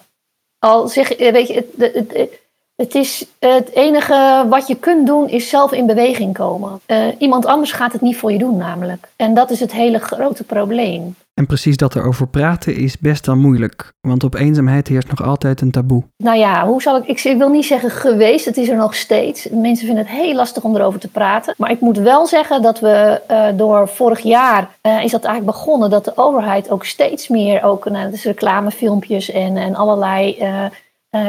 Al 0.58 0.88
zeg, 0.88 1.18
weet 1.18 1.48
je, 1.48 1.54
het, 1.54 1.94
het, 1.94 2.12
het, 2.12 2.40
het 2.80 2.94
is 2.94 3.26
het 3.38 3.70
enige 3.74 4.46
wat 4.48 4.66
je 4.66 4.76
kunt 4.76 5.06
doen, 5.06 5.28
is 5.28 5.48
zelf 5.48 5.72
in 5.72 5.86
beweging 5.86 6.34
komen. 6.34 6.80
Uh, 6.86 7.06
iemand 7.18 7.46
anders 7.46 7.72
gaat 7.72 7.92
het 7.92 8.00
niet 8.00 8.16
voor 8.16 8.32
je 8.32 8.38
doen, 8.38 8.56
namelijk. 8.56 9.08
En 9.16 9.34
dat 9.34 9.50
is 9.50 9.60
het 9.60 9.72
hele 9.72 9.98
grote 9.98 10.44
probleem. 10.44 11.14
En 11.34 11.46
precies 11.46 11.76
dat 11.76 11.96
erover 11.96 12.26
praten 12.26 12.76
is 12.76 12.98
best 12.98 13.26
wel 13.26 13.36
moeilijk, 13.36 13.92
want 14.00 14.24
op 14.24 14.34
eenzaamheid 14.34 14.88
heerst 14.88 15.08
nog 15.08 15.22
altijd 15.22 15.60
een 15.60 15.70
taboe. 15.70 16.02
Nou 16.16 16.38
ja, 16.38 16.66
hoe 16.66 16.82
zal 16.82 16.96
ik, 16.96 17.22
ik 17.24 17.38
wil 17.38 17.48
niet 17.48 17.64
zeggen 17.64 17.90
geweest, 17.90 18.44
het 18.44 18.56
is 18.56 18.68
er 18.68 18.76
nog 18.76 18.94
steeds. 18.94 19.48
Mensen 19.50 19.86
vinden 19.86 20.06
het 20.06 20.14
heel 20.16 20.34
lastig 20.34 20.62
om 20.62 20.76
erover 20.76 21.00
te 21.00 21.08
praten. 21.08 21.54
Maar 21.56 21.70
ik 21.70 21.80
moet 21.80 21.98
wel 21.98 22.26
zeggen 22.26 22.62
dat 22.62 22.80
we 22.80 23.20
uh, 23.30 23.46
door 23.54 23.88
vorig 23.88 24.20
jaar 24.20 24.70
uh, 24.82 25.04
is 25.04 25.10
dat 25.10 25.24
eigenlijk 25.24 25.56
begonnen, 25.56 25.90
dat 25.90 26.04
de 26.04 26.16
overheid 26.16 26.70
ook 26.70 26.84
steeds 26.84 27.28
meer, 27.28 27.62
ook 27.62 27.86
uh, 27.86 28.02
dus 28.10 28.24
reclamefilmpjes 28.24 29.30
en, 29.30 29.56
en 29.56 29.74
allerlei 29.74 30.36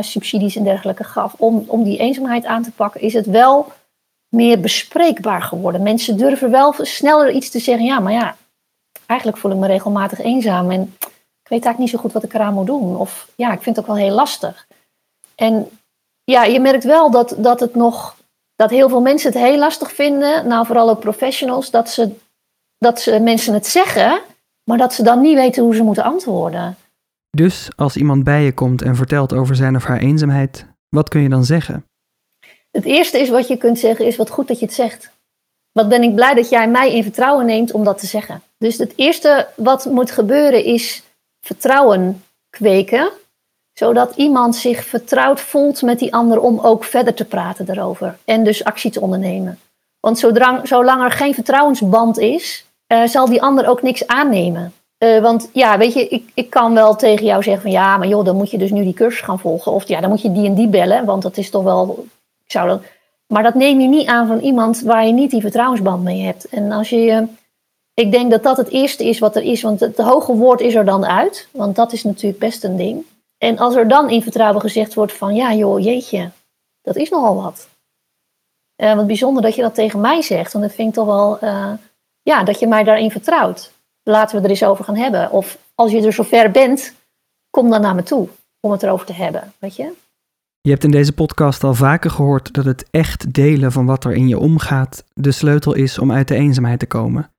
subsidies 0.02 0.56
en 0.56 0.64
dergelijke 0.64 1.04
gaf 1.04 1.34
om, 1.38 1.64
om 1.68 1.84
die 1.84 1.98
eenzaamheid 1.98 2.46
aan 2.46 2.64
te 2.64 2.72
pakken, 2.72 3.02
is 3.02 3.14
het 3.14 3.26
wel 3.26 3.72
meer 4.30 4.60
bespreekbaar 4.60 5.42
geworden. 5.42 5.84
Mensen 5.84 6.18
durven 6.18 6.52
wel 6.52 6.74
sneller 6.78 7.32
iets 7.32 7.50
te 7.50 7.60
zeggen, 7.60 7.86
ja, 7.86 8.00
maar 8.00 8.14
ja, 8.14 8.36
eigenlijk 9.06 9.40
voel 9.40 9.52
ik 9.52 9.58
me 9.58 9.68
regelmatig 9.68 10.20
eenzaam 10.20 10.72
en 10.72 10.96
ik 11.44 11.50
weet 11.50 11.66
eigenlijk 11.66 11.78
niet 11.78 11.90
zo 11.90 11.98
goed 11.98 12.12
wat 12.12 12.24
ik 12.24 12.34
eraan 12.34 12.54
moet 12.54 12.68
doen. 12.68 12.98
Of 12.98 13.28
ja, 13.36 13.52
ik 13.52 13.62
vind 13.62 13.76
het 13.76 13.86
ook 13.86 13.96
wel 13.96 14.06
heel 14.06 14.16
lastig. 14.16 14.68
En 15.36 15.70
ja, 16.24 16.44
je 16.44 16.60
merkt 16.60 16.84
wel 16.84 17.12
dat, 17.12 17.36
dat 17.38 17.60
het 17.60 17.76
nog, 17.76 18.16
dat 18.56 18.70
heel 18.70 18.90
veel 18.90 19.02
mensen 19.02 19.32
het 19.32 19.42
heel 19.42 19.58
lastig 19.58 19.92
vinden, 19.92 20.48
nou 20.48 20.66
vooral 20.66 20.90
ook 20.90 21.00
professionals, 21.00 21.70
dat 21.70 21.90
ze, 21.90 22.16
dat 22.78 23.02
ze 23.02 23.20
mensen 23.20 23.54
het 23.54 23.68
zeggen, 23.68 24.22
maar 24.64 24.78
dat 24.78 24.94
ze 24.94 25.04
dan 25.04 25.22
niet 25.22 25.36
weten 25.36 25.64
hoe 25.64 25.76
ze 25.76 25.84
moeten 25.84 26.04
antwoorden. 26.04 26.78
Dus 27.32 27.70
als 27.76 27.96
iemand 27.96 28.24
bij 28.24 28.44
je 28.44 28.54
komt 28.54 28.82
en 28.82 28.96
vertelt 28.96 29.34
over 29.34 29.56
zijn 29.56 29.76
of 29.76 29.84
haar 29.84 30.00
eenzaamheid, 30.00 30.66
wat 30.90 31.10
kun 31.10 31.22
je 31.22 31.30
dan 31.30 31.46
zeggen? 31.46 31.86
Het 32.72 32.86
eerste 32.86 33.20
is 33.20 33.30
wat 33.30 33.48
je 33.48 33.58
kunt 33.58 33.80
zeggen, 33.80 34.06
is 34.06 34.16
wat 34.16 34.30
goed 34.30 34.48
dat 34.48 34.60
je 34.60 34.66
het 34.66 34.74
zegt. 34.74 35.12
Wat 35.72 35.90
ben 35.90 36.04
ik 36.04 36.16
blij 36.16 36.34
dat 36.34 36.50
jij 36.50 36.70
mij 36.70 36.94
in 36.94 37.04
vertrouwen 37.04 37.46
neemt 37.46 37.72
om 37.72 37.84
dat 37.84 38.00
te 38.00 38.06
zeggen. 38.06 38.42
Dus 38.58 38.78
het 38.78 38.94
eerste 38.96 39.48
wat 39.56 39.86
moet 39.86 40.12
gebeuren 40.12 40.64
is 40.64 41.04
vertrouwen 41.40 42.24
kweken, 42.50 43.12
zodat 43.74 44.16
iemand 44.16 44.56
zich 44.56 44.86
vertrouwd 44.86 45.42
voelt 45.42 45.82
met 45.82 46.00
die 46.00 46.14
ander 46.14 46.40
om 46.40 46.60
ook 46.60 46.84
verder 46.84 47.14
te 47.14 47.26
praten 47.26 47.66
daarover 47.66 48.18
en 48.26 48.44
dus 48.44 48.64
actie 48.64 48.92
te 48.92 49.02
ondernemen. 49.02 49.60
Want 50.00 50.20
zodra, 50.20 50.66
zolang 50.66 51.04
er 51.04 51.12
geen 51.12 51.34
vertrouwensband 51.34 52.18
is, 52.20 52.66
uh, 52.88 53.08
zal 53.08 53.26
die 53.26 53.42
ander 53.42 53.68
ook 53.68 53.82
niks 53.82 54.08
aannemen. 54.08 54.74
Uh, 55.04 55.22
want 55.22 55.50
ja, 55.54 55.78
weet 55.78 55.94
je, 55.94 56.08
ik, 56.08 56.32
ik 56.34 56.50
kan 56.50 56.74
wel 56.74 56.96
tegen 56.96 57.26
jou 57.26 57.44
zeggen 57.44 57.62
van 57.62 57.72
ja, 57.72 57.98
maar 57.98 58.08
joh, 58.08 58.26
dan 58.26 58.36
moet 58.36 58.52
je 58.52 58.58
dus 58.58 58.72
nu 58.72 58.84
die 58.84 58.94
cursus 58.94 59.22
gaan 59.22 59.40
volgen. 59.40 59.72
Of 59.72 59.88
ja, 59.88 60.02
dan 60.02 60.10
moet 60.10 60.22
je 60.22 60.32
die 60.32 60.46
en 60.46 60.54
die 60.54 60.68
bellen, 60.68 61.06
want 61.06 61.22
dat 61.22 61.38
is 61.38 61.50
toch 61.50 61.64
wel. 61.64 62.06
Ik 62.46 62.52
zou 62.52 62.68
dat, 62.68 62.82
maar 63.28 63.44
dat 63.44 63.54
neem 63.54 63.80
je 63.80 63.88
niet 63.88 64.08
aan 64.08 64.28
van 64.28 64.40
iemand 64.40 64.82
waar 64.82 65.06
je 65.06 65.14
niet 65.14 65.32
die 65.32 65.42
vertrouwensband 65.42 66.04
mee 66.04 66.22
hebt. 66.22 66.46
En 66.46 66.72
als 66.72 66.90
je. 66.90 67.28
Ik 67.94 68.12
denk 68.12 68.32
dat 68.32 68.44
dat 68.44 68.58
het 68.58 68.70
eerste 68.70 69.08
is 69.08 69.20
wat 69.20 69.36
er 69.36 69.44
is, 69.44 69.62
want 69.62 69.80
het 69.80 69.98
hoge 69.98 70.36
woord 70.36 70.62
is 70.62 70.76
er 70.76 70.86
dan 70.86 71.06
uit. 71.06 71.48
Want 71.52 71.76
dat 71.76 71.94
is 71.94 72.04
natuurlijk 72.04 72.40
best 72.40 72.64
een 72.64 72.78
ding. 72.78 73.06
En 73.38 73.58
als 73.58 73.76
er 73.76 73.88
dan 73.88 74.10
in 74.10 74.24
vertrouwen 74.24 74.62
gezegd 74.62 74.94
wordt 74.94 75.14
van 75.14 75.36
ja 75.36 75.54
joh, 75.54 75.80
jeetje, 75.80 76.30
dat 76.82 76.96
is 76.96 77.10
nogal 77.10 77.36
wat. 77.36 77.68
Uh, 78.78 78.96
wat 78.96 79.08
bijzonder 79.08 79.42
dat 79.44 79.56
je 79.56 79.62
dat 79.62 79.76
tegen 79.76 80.02
mij 80.02 80.22
zegt, 80.22 80.54
want 80.54 80.66
dat 80.66 80.74
vind 80.74 80.88
ik 80.88 80.94
toch 80.94 81.06
wel, 81.06 81.38
ja, 82.22 82.44
dat 82.44 82.60
je 82.60 82.68
mij 82.68 82.84
daarin 82.84 83.12
vertrouwt. 83.12 83.72
Laten 84.04 84.38
we 84.38 84.44
er 84.44 84.50
eens 84.50 84.64
over 84.64 84.86
gaan 84.86 84.98
hebben. 84.98 85.32
Of 85.32 85.58
als 85.76 85.92
je 85.92 86.06
er 86.06 86.14
zover 86.14 86.52
bent, 86.52 86.94
kom 87.50 87.70
dan 87.70 87.82
naar 87.82 87.96
me 87.96 88.04
toe 88.04 88.28
om 88.60 88.72
het 88.72 88.84
erover 88.84 89.06
te 89.06 89.14
hebben, 89.14 89.54
weet 89.60 89.76
je. 89.76 89.94
Je 90.62 90.70
hebt 90.70 90.84
in 90.84 90.92
deze 90.92 91.14
podcast 91.14 91.64
al 91.64 91.74
vaker 91.74 92.12
gehoord 92.12 92.54
dat 92.54 92.66
het 92.66 92.86
echt 92.92 93.34
delen 93.34 93.72
van 93.72 93.86
wat 93.86 94.04
er 94.04 94.14
in 94.14 94.28
je 94.28 94.40
omgaat 94.40 95.04
de 95.14 95.32
sleutel 95.32 95.74
is 95.74 96.00
om 96.00 96.12
uit 96.12 96.28
de 96.28 96.36
eenzaamheid 96.36 96.80
te 96.80 96.86
komen. 96.86 97.32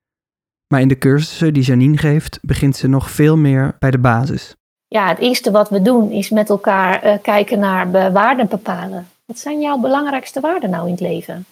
Maar 0.67 0.81
in 0.81 0.89
de 0.89 0.99
cursussen 0.99 1.55
die 1.55 1.63
Janine 1.63 1.97
geeft, 1.97 2.39
begint 2.43 2.77
ze 2.77 2.89
nog 2.89 3.11
veel 3.11 3.37
meer 3.37 3.77
bij 3.79 3.91
de 3.91 3.99
basis. 3.99 4.57
Ja, 4.89 5.09
het 5.09 5.19
eerste 5.19 5.51
wat 5.51 5.69
we 5.69 5.83
doen 5.83 6.11
is 6.11 6.31
met 6.31 6.49
elkaar 6.49 7.07
uh, 7.07 7.15
kijken 7.23 7.59
naar 7.59 8.13
waarden 8.13 8.49
bepalen. 8.49 9.09
Wat 9.25 9.39
zijn 9.39 9.61
jouw 9.61 9.79
belangrijkste 9.79 10.41
waarden 10.41 10.71
nou 10.71 10.85
in 10.85 10.93
het 10.93 11.01
leven? 11.01 11.47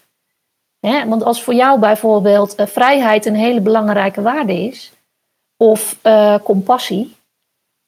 Hè? 0.81 1.09
Want 1.09 1.25
als 1.25 1.43
voor 1.43 1.55
jou 1.55 1.79
bijvoorbeeld 1.79 2.61
uh, 2.61 2.67
vrijheid 2.67 3.27
een 3.27 3.35
hele 3.35 3.61
belangrijke 3.61 4.23
waarde 4.23 4.53
is, 4.53 4.93
of 5.63 5.99
uh, 6.03 6.39
compassie, 6.45 7.17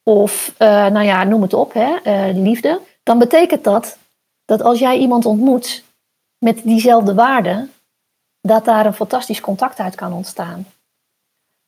of 0.03 0.55
nou 0.57 1.01
ja, 1.01 1.23
noem 1.23 1.41
het 1.41 1.53
op, 1.53 1.73
hè, 1.73 1.97
liefde, 2.31 2.81
dan 3.03 3.19
betekent 3.19 3.63
dat 3.63 3.97
dat 4.45 4.61
als 4.61 4.79
jij 4.79 4.97
iemand 4.97 5.25
ontmoet 5.25 5.83
met 6.37 6.63
diezelfde 6.63 7.13
waarden, 7.13 7.71
dat 8.41 8.65
daar 8.65 8.85
een 8.85 8.93
fantastisch 8.93 9.41
contact 9.41 9.79
uit 9.79 9.95
kan 9.95 10.13
ontstaan. 10.13 10.65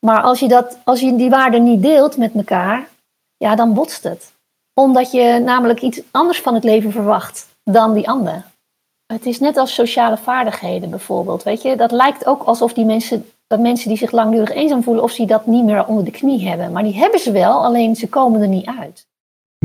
Maar 0.06 0.22
als 0.22 0.40
je, 0.40 0.48
dat, 0.48 0.78
als 0.84 1.00
je 1.00 1.16
die 1.16 1.30
waarden 1.30 1.64
niet 1.64 1.82
deelt 1.82 2.18
met 2.18 2.34
elkaar, 2.34 2.90
ja, 3.38 3.56
dan 3.56 3.74
botst 3.74 4.04
het. 4.04 4.32
Omdat 4.74 5.12
je 5.12 5.40
namelijk 5.40 5.82
iets 5.82 6.02
anders 6.12 6.42
van 6.42 6.54
het 6.54 6.64
leven 6.64 6.92
verwacht 6.92 7.48
dan 7.64 7.94
die 7.94 8.10
ander. 8.10 8.46
Het 9.06 9.26
is 9.26 9.40
net 9.40 9.58
als 9.58 9.74
sociale 9.74 10.18
vaardigheden 10.18 10.90
bijvoorbeeld. 10.90 11.44
Weet 11.44 11.62
je, 11.62 11.76
dat 11.76 11.92
lijkt 11.92 12.26
ook 12.26 12.44
alsof 12.44 12.74
die 12.74 12.86
mensen, 12.86 13.30
dat 13.48 13.60
mensen 13.60 13.90
die 13.90 13.98
zich 13.98 14.12
langdurig 14.12 14.52
eenzaam 14.52 14.84
voelen, 14.84 15.04
of 15.04 15.12
ze 15.12 15.26
dat 15.26 15.46
niet 15.46 15.66
meer 15.66 15.86
onder 15.86 16.06
de 16.06 16.12
knie 16.12 16.48
hebben. 16.48 16.72
Maar 16.72 16.84
die 16.84 16.96
hebben 16.96 17.20
ze 17.20 17.32
wel, 17.32 17.66
alleen 17.66 17.96
ze 17.96 18.10
komen 18.10 18.42
er 18.42 18.48
niet 18.48 18.70
uit. 18.80 19.08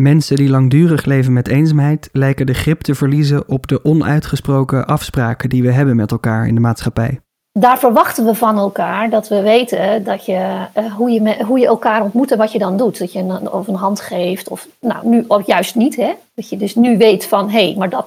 Mensen 0.00 0.36
die 0.36 0.50
langdurig 0.50 1.04
leven 1.04 1.32
met 1.32 1.48
eenzaamheid 1.48 2.08
lijken 2.12 2.46
de 2.46 2.54
grip 2.54 2.80
te 2.80 2.94
verliezen 2.94 3.48
op 3.48 3.66
de 3.66 3.84
onuitgesproken 3.84 4.86
afspraken 4.86 5.48
die 5.48 5.62
we 5.62 5.72
hebben 5.72 5.96
met 5.96 6.10
elkaar 6.10 6.46
in 6.46 6.54
de 6.54 6.60
maatschappij. 6.60 7.20
Daar 7.52 7.78
verwachten 7.78 8.24
we 8.24 8.34
van 8.34 8.58
elkaar 8.58 9.10
dat 9.10 9.28
we 9.28 9.40
weten 9.40 10.04
dat 10.04 10.26
je, 10.26 10.66
uh, 10.78 10.94
hoe, 10.94 11.10
je 11.10 11.44
hoe 11.44 11.58
je 11.58 11.66
elkaar 11.66 12.02
ontmoet 12.02 12.30
en 12.30 12.38
wat 12.38 12.52
je 12.52 12.58
dan 12.58 12.76
doet. 12.76 12.98
Dat 12.98 13.12
je 13.12 13.18
een, 13.18 13.50
of 13.50 13.68
een 13.68 13.74
hand 13.74 14.00
geeft, 14.00 14.48
of 14.48 14.68
nou, 14.80 15.06
nu 15.06 15.24
of 15.28 15.46
juist 15.46 15.74
niet. 15.74 15.96
Hè? 15.96 16.14
Dat 16.34 16.48
je 16.48 16.56
dus 16.56 16.74
nu 16.74 16.98
weet 16.98 17.26
van 17.26 17.50
hé, 17.50 17.66
hey, 17.66 17.74
maar 17.78 17.90
dat, 17.90 18.06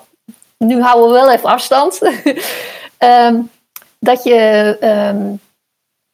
nu 0.58 0.82
houden 0.82 1.08
we 1.08 1.14
wel 1.14 1.32
even 1.32 1.50
afstand. 1.50 2.02
um, 3.00 3.50
dat 4.00 4.24
je 4.24 4.78
um, 5.14 5.40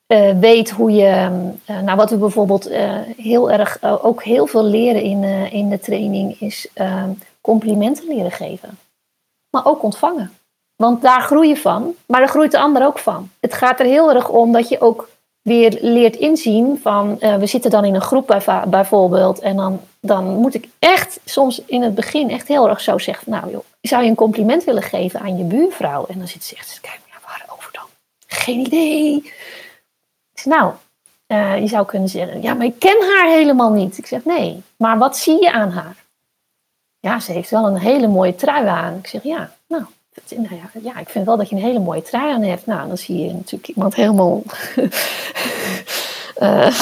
uh, 0.09 0.39
weet 0.39 0.69
hoe 0.69 0.91
je, 0.91 1.29
uh, 1.69 1.79
nou 1.79 1.97
wat 1.97 2.09
we 2.09 2.17
bijvoorbeeld 2.17 2.71
uh, 2.71 2.97
heel 3.17 3.51
erg, 3.51 3.77
ook 3.81 4.23
heel 4.23 4.45
veel 4.47 4.63
leren 4.63 5.01
in, 5.01 5.23
in 5.51 5.69
de 5.69 5.79
training, 5.79 6.39
is 6.39 6.67
ehm, 6.73 7.09
complimenten 7.41 8.07
leren 8.07 8.31
geven. 8.31 8.77
Maar 9.49 9.65
ook 9.65 9.83
ontvangen. 9.83 10.33
Want 10.75 11.01
daar 11.01 11.21
groei 11.21 11.47
je 11.47 11.57
van, 11.57 11.95
maar 12.05 12.19
daar 12.19 12.29
groeit 12.29 12.51
de 12.51 12.59
ander 12.59 12.85
ook 12.85 12.99
van. 12.99 13.29
Het 13.39 13.53
gaat 13.53 13.79
er 13.79 13.85
heel 13.85 14.13
erg 14.13 14.29
om 14.29 14.51
dat 14.51 14.69
je 14.69 14.81
ook 14.81 15.09
weer 15.41 15.77
leert 15.81 16.15
inzien 16.15 16.79
van, 16.81 17.17
we 17.19 17.45
zitten 17.45 17.71
dan 17.71 17.85
in 17.85 17.95
een 17.95 18.01
groep 18.01 18.27
bij, 18.27 18.63
bijvoorbeeld, 18.67 19.39
en 19.39 19.55
dan, 19.55 19.79
dan 19.99 20.25
moet 20.25 20.53
ik 20.53 20.67
echt 20.79 21.19
soms 21.25 21.61
in 21.65 21.81
het 21.81 21.95
begin 21.95 22.29
echt 22.29 22.47
heel 22.47 22.69
erg 22.69 22.81
zo 22.81 22.97
zeggen, 22.97 23.31
nou 23.31 23.51
joh, 23.51 23.63
zou 23.81 24.03
je 24.03 24.09
een 24.09 24.15
compliment 24.15 24.63
willen 24.63 24.83
geven 24.83 25.19
aan 25.19 25.37
je 25.37 25.43
buurvrouw? 25.43 26.05
En 26.05 26.17
dan 26.17 26.27
zit 26.27 26.43
ze 26.43 26.55
echt, 26.55 26.79
kijk, 26.81 26.99
ja, 27.05 27.17
waarover 27.25 27.69
dan? 27.71 27.87
Geen 28.27 28.59
idee 28.59 29.31
nou, 30.45 30.73
uh, 31.27 31.59
je 31.59 31.67
zou 31.67 31.85
kunnen 31.85 32.09
zeggen, 32.09 32.41
ja, 32.41 32.53
maar 32.53 32.65
ik 32.65 32.79
ken 32.79 33.01
haar 33.01 33.27
helemaal 33.27 33.71
niet. 33.71 33.97
Ik 33.97 34.05
zeg, 34.05 34.25
nee, 34.25 34.63
maar 34.77 34.97
wat 34.97 35.17
zie 35.17 35.41
je 35.41 35.51
aan 35.51 35.71
haar? 35.71 35.95
Ja, 36.99 37.19
ze 37.19 37.31
heeft 37.31 37.49
wel 37.49 37.67
een 37.67 37.77
hele 37.77 38.07
mooie 38.07 38.35
trui 38.35 38.67
aan. 38.67 38.97
Ik 38.97 39.07
zeg, 39.07 39.23
ja, 39.23 39.51
nou, 39.67 39.83
nou 40.29 40.55
ja, 40.55 40.79
ja, 40.81 40.99
ik 40.99 41.09
vind 41.09 41.25
wel 41.25 41.37
dat 41.37 41.49
je 41.49 41.55
een 41.55 41.61
hele 41.61 41.79
mooie 41.79 42.01
trui 42.01 42.33
aan 42.33 42.41
hebt. 42.41 42.65
Nou, 42.65 42.87
dan 42.87 42.97
zie 42.97 43.25
je 43.25 43.33
natuurlijk 43.33 43.67
iemand 43.67 43.95
helemaal... 43.95 44.41
uh, 46.39 46.71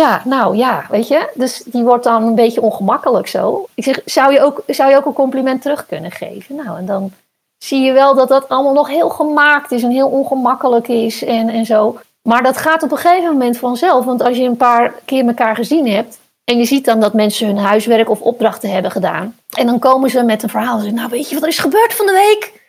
ja, 0.00 0.22
nou 0.24 0.56
ja, 0.56 0.86
weet 0.90 1.08
je. 1.08 1.30
Dus 1.34 1.62
die 1.66 1.82
wordt 1.82 2.04
dan 2.04 2.22
een 2.22 2.34
beetje 2.34 2.60
ongemakkelijk 2.60 3.26
zo. 3.26 3.66
Ik 3.74 3.84
zeg, 3.84 4.00
zou 4.04 4.32
je 4.32 4.40
ook, 4.40 4.62
zou 4.66 4.90
je 4.90 4.96
ook 4.96 5.06
een 5.06 5.12
compliment 5.12 5.62
terug 5.62 5.86
kunnen 5.86 6.10
geven? 6.10 6.54
Nou, 6.54 6.78
en 6.78 6.86
dan 6.86 7.12
zie 7.58 7.80
je 7.80 7.92
wel 7.92 8.14
dat 8.14 8.28
dat 8.28 8.48
allemaal 8.48 8.72
nog 8.72 8.88
heel 8.88 9.08
gemaakt 9.08 9.72
is 9.72 9.82
en 9.82 9.90
heel 9.90 10.08
ongemakkelijk 10.08 10.88
is 10.88 11.24
en, 11.24 11.48
en 11.48 11.66
zo. 11.66 11.98
Maar 12.26 12.42
dat 12.42 12.56
gaat 12.56 12.82
op 12.82 12.90
een 12.90 12.96
gegeven 12.96 13.32
moment 13.32 13.58
vanzelf. 13.58 14.04
Want 14.04 14.22
als 14.22 14.36
je 14.36 14.42
een 14.42 14.56
paar 14.56 14.94
keer 15.04 15.26
elkaar 15.26 15.56
gezien 15.56 15.88
hebt. 15.88 16.18
En 16.44 16.58
je 16.58 16.64
ziet 16.64 16.84
dan 16.84 17.00
dat 17.00 17.14
mensen 17.14 17.46
hun 17.46 17.58
huiswerk 17.58 18.10
of 18.10 18.20
opdrachten 18.20 18.70
hebben 18.70 18.90
gedaan. 18.90 19.36
En 19.56 19.66
dan 19.66 19.78
komen 19.78 20.10
ze 20.10 20.22
met 20.22 20.42
een 20.42 20.48
verhaal. 20.48 20.78
Zeggen, 20.78 20.94
nou 20.94 21.08
weet 21.10 21.28
je 21.28 21.34
wat 21.34 21.42
er 21.42 21.48
is 21.48 21.58
gebeurd 21.58 21.94
van 21.94 22.06
de 22.06 22.12
week? 22.12 22.64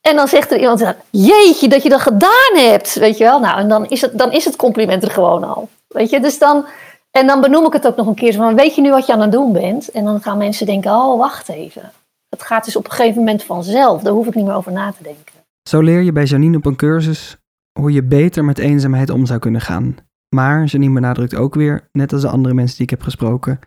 En 0.00 0.16
dan 0.16 0.28
zegt 0.28 0.52
er 0.52 0.58
iemand, 0.58 0.94
jeetje 1.10 1.68
dat 1.68 1.82
je 1.82 1.88
dat 1.88 2.00
gedaan 2.00 2.54
hebt. 2.54 2.94
Weet 2.94 3.18
je 3.18 3.24
wel? 3.24 3.40
Nou, 3.40 3.58
en 3.58 3.68
dan 3.68 3.86
is 3.88 4.00
het, 4.00 4.18
dan 4.18 4.32
is 4.32 4.44
het 4.44 4.56
compliment 4.56 5.02
er 5.02 5.10
gewoon 5.10 5.44
al. 5.44 5.68
Weet 5.88 6.10
je, 6.10 6.20
dus 6.20 6.38
dan... 6.38 6.66
En 7.10 7.26
dan 7.26 7.40
benoem 7.40 7.66
ik 7.66 7.72
het 7.72 7.86
ook 7.86 7.96
nog 7.96 8.06
een 8.06 8.14
keer. 8.14 8.32
Van, 8.32 8.54
weet 8.54 8.74
je 8.74 8.80
nu 8.80 8.90
wat 8.90 9.06
je 9.06 9.12
aan 9.12 9.20
het 9.20 9.32
doen 9.32 9.52
bent? 9.52 9.90
En 9.90 10.04
dan 10.04 10.22
gaan 10.22 10.38
mensen 10.38 10.66
denken, 10.66 10.90
oh 10.90 11.18
wacht 11.18 11.48
even. 11.48 11.92
Het 12.28 12.42
gaat 12.42 12.64
dus 12.64 12.76
op 12.76 12.84
een 12.84 12.92
gegeven 12.92 13.18
moment 13.18 13.44
vanzelf. 13.44 14.02
Daar 14.02 14.12
hoef 14.12 14.26
ik 14.26 14.34
niet 14.34 14.44
meer 14.44 14.54
over 14.54 14.72
na 14.72 14.92
te 14.92 15.02
denken. 15.02 15.32
Zo 15.68 15.80
leer 15.80 16.02
je 16.02 16.12
bij 16.12 16.24
Janine 16.24 16.56
op 16.56 16.66
een 16.66 16.76
cursus 16.76 17.36
hoe 17.80 17.92
je 17.92 18.02
beter 18.02 18.44
met 18.44 18.58
eenzaamheid 18.58 19.10
om 19.10 19.26
zou 19.26 19.38
kunnen 19.38 19.60
gaan. 19.60 19.96
Maar 20.34 20.64
Janine 20.64 20.94
benadrukt 20.94 21.34
ook 21.34 21.54
weer, 21.54 21.88
net 21.92 22.12
als 22.12 22.22
de 22.22 22.28
andere 22.28 22.54
mensen 22.54 22.76
die 22.76 22.84
ik 22.84 22.90
heb 22.90 23.02
gesproken, 23.02 23.58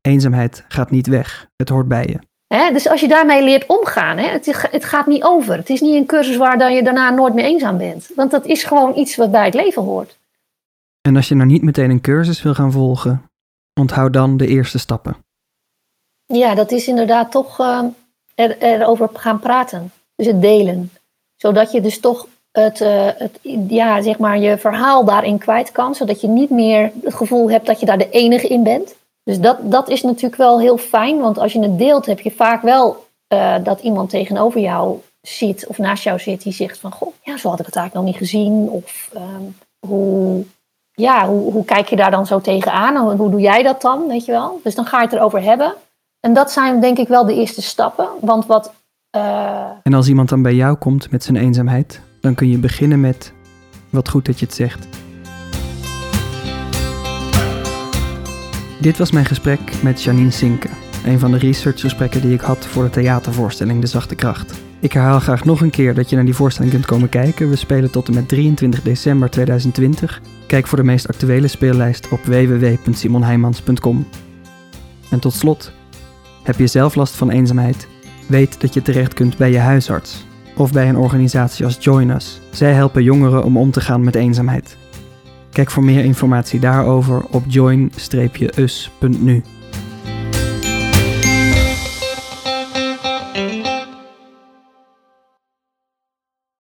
eenzaamheid 0.00 0.64
gaat 0.68 0.90
niet 0.90 1.06
weg. 1.06 1.48
Het 1.56 1.68
hoort 1.68 1.88
bij 1.88 2.06
je. 2.06 2.18
dus 2.72 2.88
als 2.88 3.00
je 3.00 3.08
daarmee 3.08 3.44
leert 3.44 3.66
omgaan, 3.66 4.18
het, 4.18 4.68
het, 4.70 4.84
gaat 4.84 5.06
niet 5.06 5.22
over. 5.22 5.56
Het 5.56 5.70
is 5.70 5.80
niet 5.80 5.94
een 5.94 6.06
cursus 6.06 6.36
waar 6.36 6.58
dan 6.58 6.74
je 6.74 6.82
daarna 6.82 7.10
nooit 7.10 7.34
meer 7.34 7.44
eenzaam 7.44 7.78
bent. 7.78 8.10
Want 8.14 8.30
dat 8.30 8.46
is 8.46 8.64
gewoon 8.64 8.96
iets 8.96 9.16
wat 9.16 9.30
bij 9.30 9.44
het 9.44 9.54
leven 9.54 9.82
hoort. 9.82 10.18
En 11.00 11.16
als 11.16 11.28
je 11.28 11.34
nou 11.34 11.48
niet 11.48 11.62
meteen 11.62 11.90
een 11.90 12.00
cursus 12.00 12.42
wil 12.42 12.54
gaan 12.54 12.72
volgen, 12.72 13.30
onthoud 13.80 14.12
dan 14.12 14.36
de 14.36 14.46
eerste 14.46 14.78
stappen. 14.78 15.16
Ja, 16.26 16.54
dat 16.54 16.70
is 16.70 16.88
inderdaad 16.88 17.30
toch 17.30 17.60
uh, 17.60 17.84
er, 18.34 18.58
erover 18.58 19.08
gaan 19.12 19.40
praten. 19.40 19.92
Dus 20.16 20.26
het 20.26 20.42
delen. 20.42 20.90
Zodat 21.36 21.72
je 21.72 21.80
dus 21.80 22.00
toch 22.00 22.26
het, 22.60 22.80
uh, 22.80 23.08
het, 23.16 23.38
ja, 23.68 24.02
zeg 24.02 24.18
maar 24.18 24.38
je 24.38 24.58
verhaal 24.58 25.04
daarin 25.04 25.38
kwijt 25.38 25.72
kan, 25.72 25.94
zodat 25.94 26.20
je 26.20 26.28
niet 26.28 26.50
meer 26.50 26.92
het 27.04 27.14
gevoel 27.14 27.50
hebt 27.50 27.66
dat 27.66 27.80
je 27.80 27.86
daar 27.86 27.98
de 27.98 28.10
enige 28.10 28.48
in 28.48 28.62
bent. 28.62 28.94
Dus 29.22 29.40
dat, 29.40 29.56
dat 29.62 29.88
is 29.88 30.02
natuurlijk 30.02 30.36
wel 30.36 30.60
heel 30.60 30.76
fijn, 30.76 31.20
want 31.20 31.38
als 31.38 31.52
je 31.52 31.60
het 31.60 31.78
deelt, 31.78 32.06
heb 32.06 32.20
je 32.20 32.30
vaak 32.30 32.62
wel 32.62 33.04
uh, 33.34 33.54
dat 33.62 33.80
iemand 33.80 34.10
tegenover 34.10 34.60
jou 34.60 35.00
zit 35.20 35.66
of 35.66 35.78
naast 35.78 36.04
jou 36.04 36.18
zit 36.18 36.42
die 36.42 36.52
zegt 36.52 36.78
van, 36.78 36.92
goh, 36.92 37.12
ja, 37.22 37.36
zo 37.36 37.48
had 37.48 37.60
ik 37.60 37.66
het 37.66 37.76
eigenlijk 37.76 38.06
nog 38.06 38.14
niet 38.14 38.30
gezien. 38.30 38.68
Of 38.68 39.10
um, 39.16 39.56
hoe, 39.86 40.44
ja, 40.92 41.28
hoe, 41.28 41.52
hoe 41.52 41.64
kijk 41.64 41.88
je 41.88 41.96
daar 41.96 42.10
dan 42.10 42.26
zo 42.26 42.40
tegenaan? 42.40 42.96
Hoe, 42.96 43.14
hoe 43.14 43.30
doe 43.30 43.40
jij 43.40 43.62
dat 43.62 43.80
dan, 43.80 44.06
weet 44.06 44.24
je 44.24 44.32
wel? 44.32 44.60
Dus 44.62 44.74
dan 44.74 44.86
ga 44.86 44.98
je 44.98 45.04
het 45.04 45.14
erover 45.14 45.42
hebben. 45.42 45.74
En 46.20 46.32
dat 46.32 46.52
zijn 46.52 46.80
denk 46.80 46.98
ik 46.98 47.08
wel 47.08 47.24
de 47.24 47.34
eerste 47.34 47.62
stappen, 47.62 48.08
want 48.20 48.46
wat... 48.46 48.72
Uh... 49.16 49.68
En 49.82 49.94
als 49.94 50.08
iemand 50.08 50.28
dan 50.28 50.42
bij 50.42 50.54
jou 50.54 50.76
komt 50.76 51.10
met 51.10 51.24
zijn 51.24 51.36
eenzaamheid, 51.36 52.00
dan 52.24 52.34
kun 52.34 52.48
je 52.48 52.58
beginnen 52.58 53.00
met 53.00 53.32
wat 53.90 54.08
goed 54.08 54.24
dat 54.24 54.38
je 54.38 54.46
het 54.46 54.54
zegt. 54.54 54.86
Dit 58.80 58.98
was 58.98 59.10
mijn 59.10 59.24
gesprek 59.24 59.82
met 59.82 60.02
Janine 60.02 60.30
Sinke, 60.30 60.68
een 61.04 61.18
van 61.18 61.30
de 61.30 61.38
researchgesprekken 61.38 62.20
die 62.20 62.32
ik 62.32 62.40
had 62.40 62.66
voor 62.66 62.82
de 62.82 62.90
theatervoorstelling 62.90 63.80
De 63.80 63.86
Zachte 63.86 64.14
Kracht. 64.14 64.60
Ik 64.80 64.92
herhaal 64.92 65.20
graag 65.20 65.44
nog 65.44 65.60
een 65.60 65.70
keer 65.70 65.94
dat 65.94 66.10
je 66.10 66.16
naar 66.16 66.24
die 66.24 66.34
voorstelling 66.34 66.72
kunt 66.72 66.86
komen 66.86 67.08
kijken. 67.08 67.50
We 67.50 67.56
spelen 67.56 67.90
tot 67.90 68.08
en 68.08 68.14
met 68.14 68.28
23 68.28 68.82
december 68.82 69.30
2020. 69.30 70.20
Kijk 70.46 70.66
voor 70.66 70.78
de 70.78 70.84
meest 70.84 71.08
actuele 71.08 71.48
speellijst 71.48 72.08
op 72.08 72.24
www.simonheimans.com. 72.24 74.06
En 75.10 75.18
tot 75.18 75.32
slot, 75.32 75.72
heb 76.42 76.58
je 76.58 76.66
zelf 76.66 76.94
last 76.94 77.14
van 77.14 77.30
eenzaamheid? 77.30 77.88
Weet 78.26 78.60
dat 78.60 78.74
je 78.74 78.82
terecht 78.82 79.14
kunt 79.14 79.36
bij 79.36 79.50
je 79.50 79.58
huisarts 79.58 80.24
of 80.56 80.72
bij 80.72 80.88
een 80.88 80.96
organisatie 80.96 81.64
als 81.64 81.76
Join 81.80 82.10
Us. 82.10 82.40
Zij 82.50 82.72
helpen 82.72 83.02
jongeren 83.02 83.44
om 83.44 83.56
om 83.56 83.70
te 83.70 83.80
gaan 83.80 84.04
met 84.04 84.14
eenzaamheid. 84.14 84.76
Kijk 85.50 85.70
voor 85.70 85.84
meer 85.84 86.04
informatie 86.04 86.60
daarover 86.60 87.24
op 87.30 87.44
join-us.nu. 87.46 89.42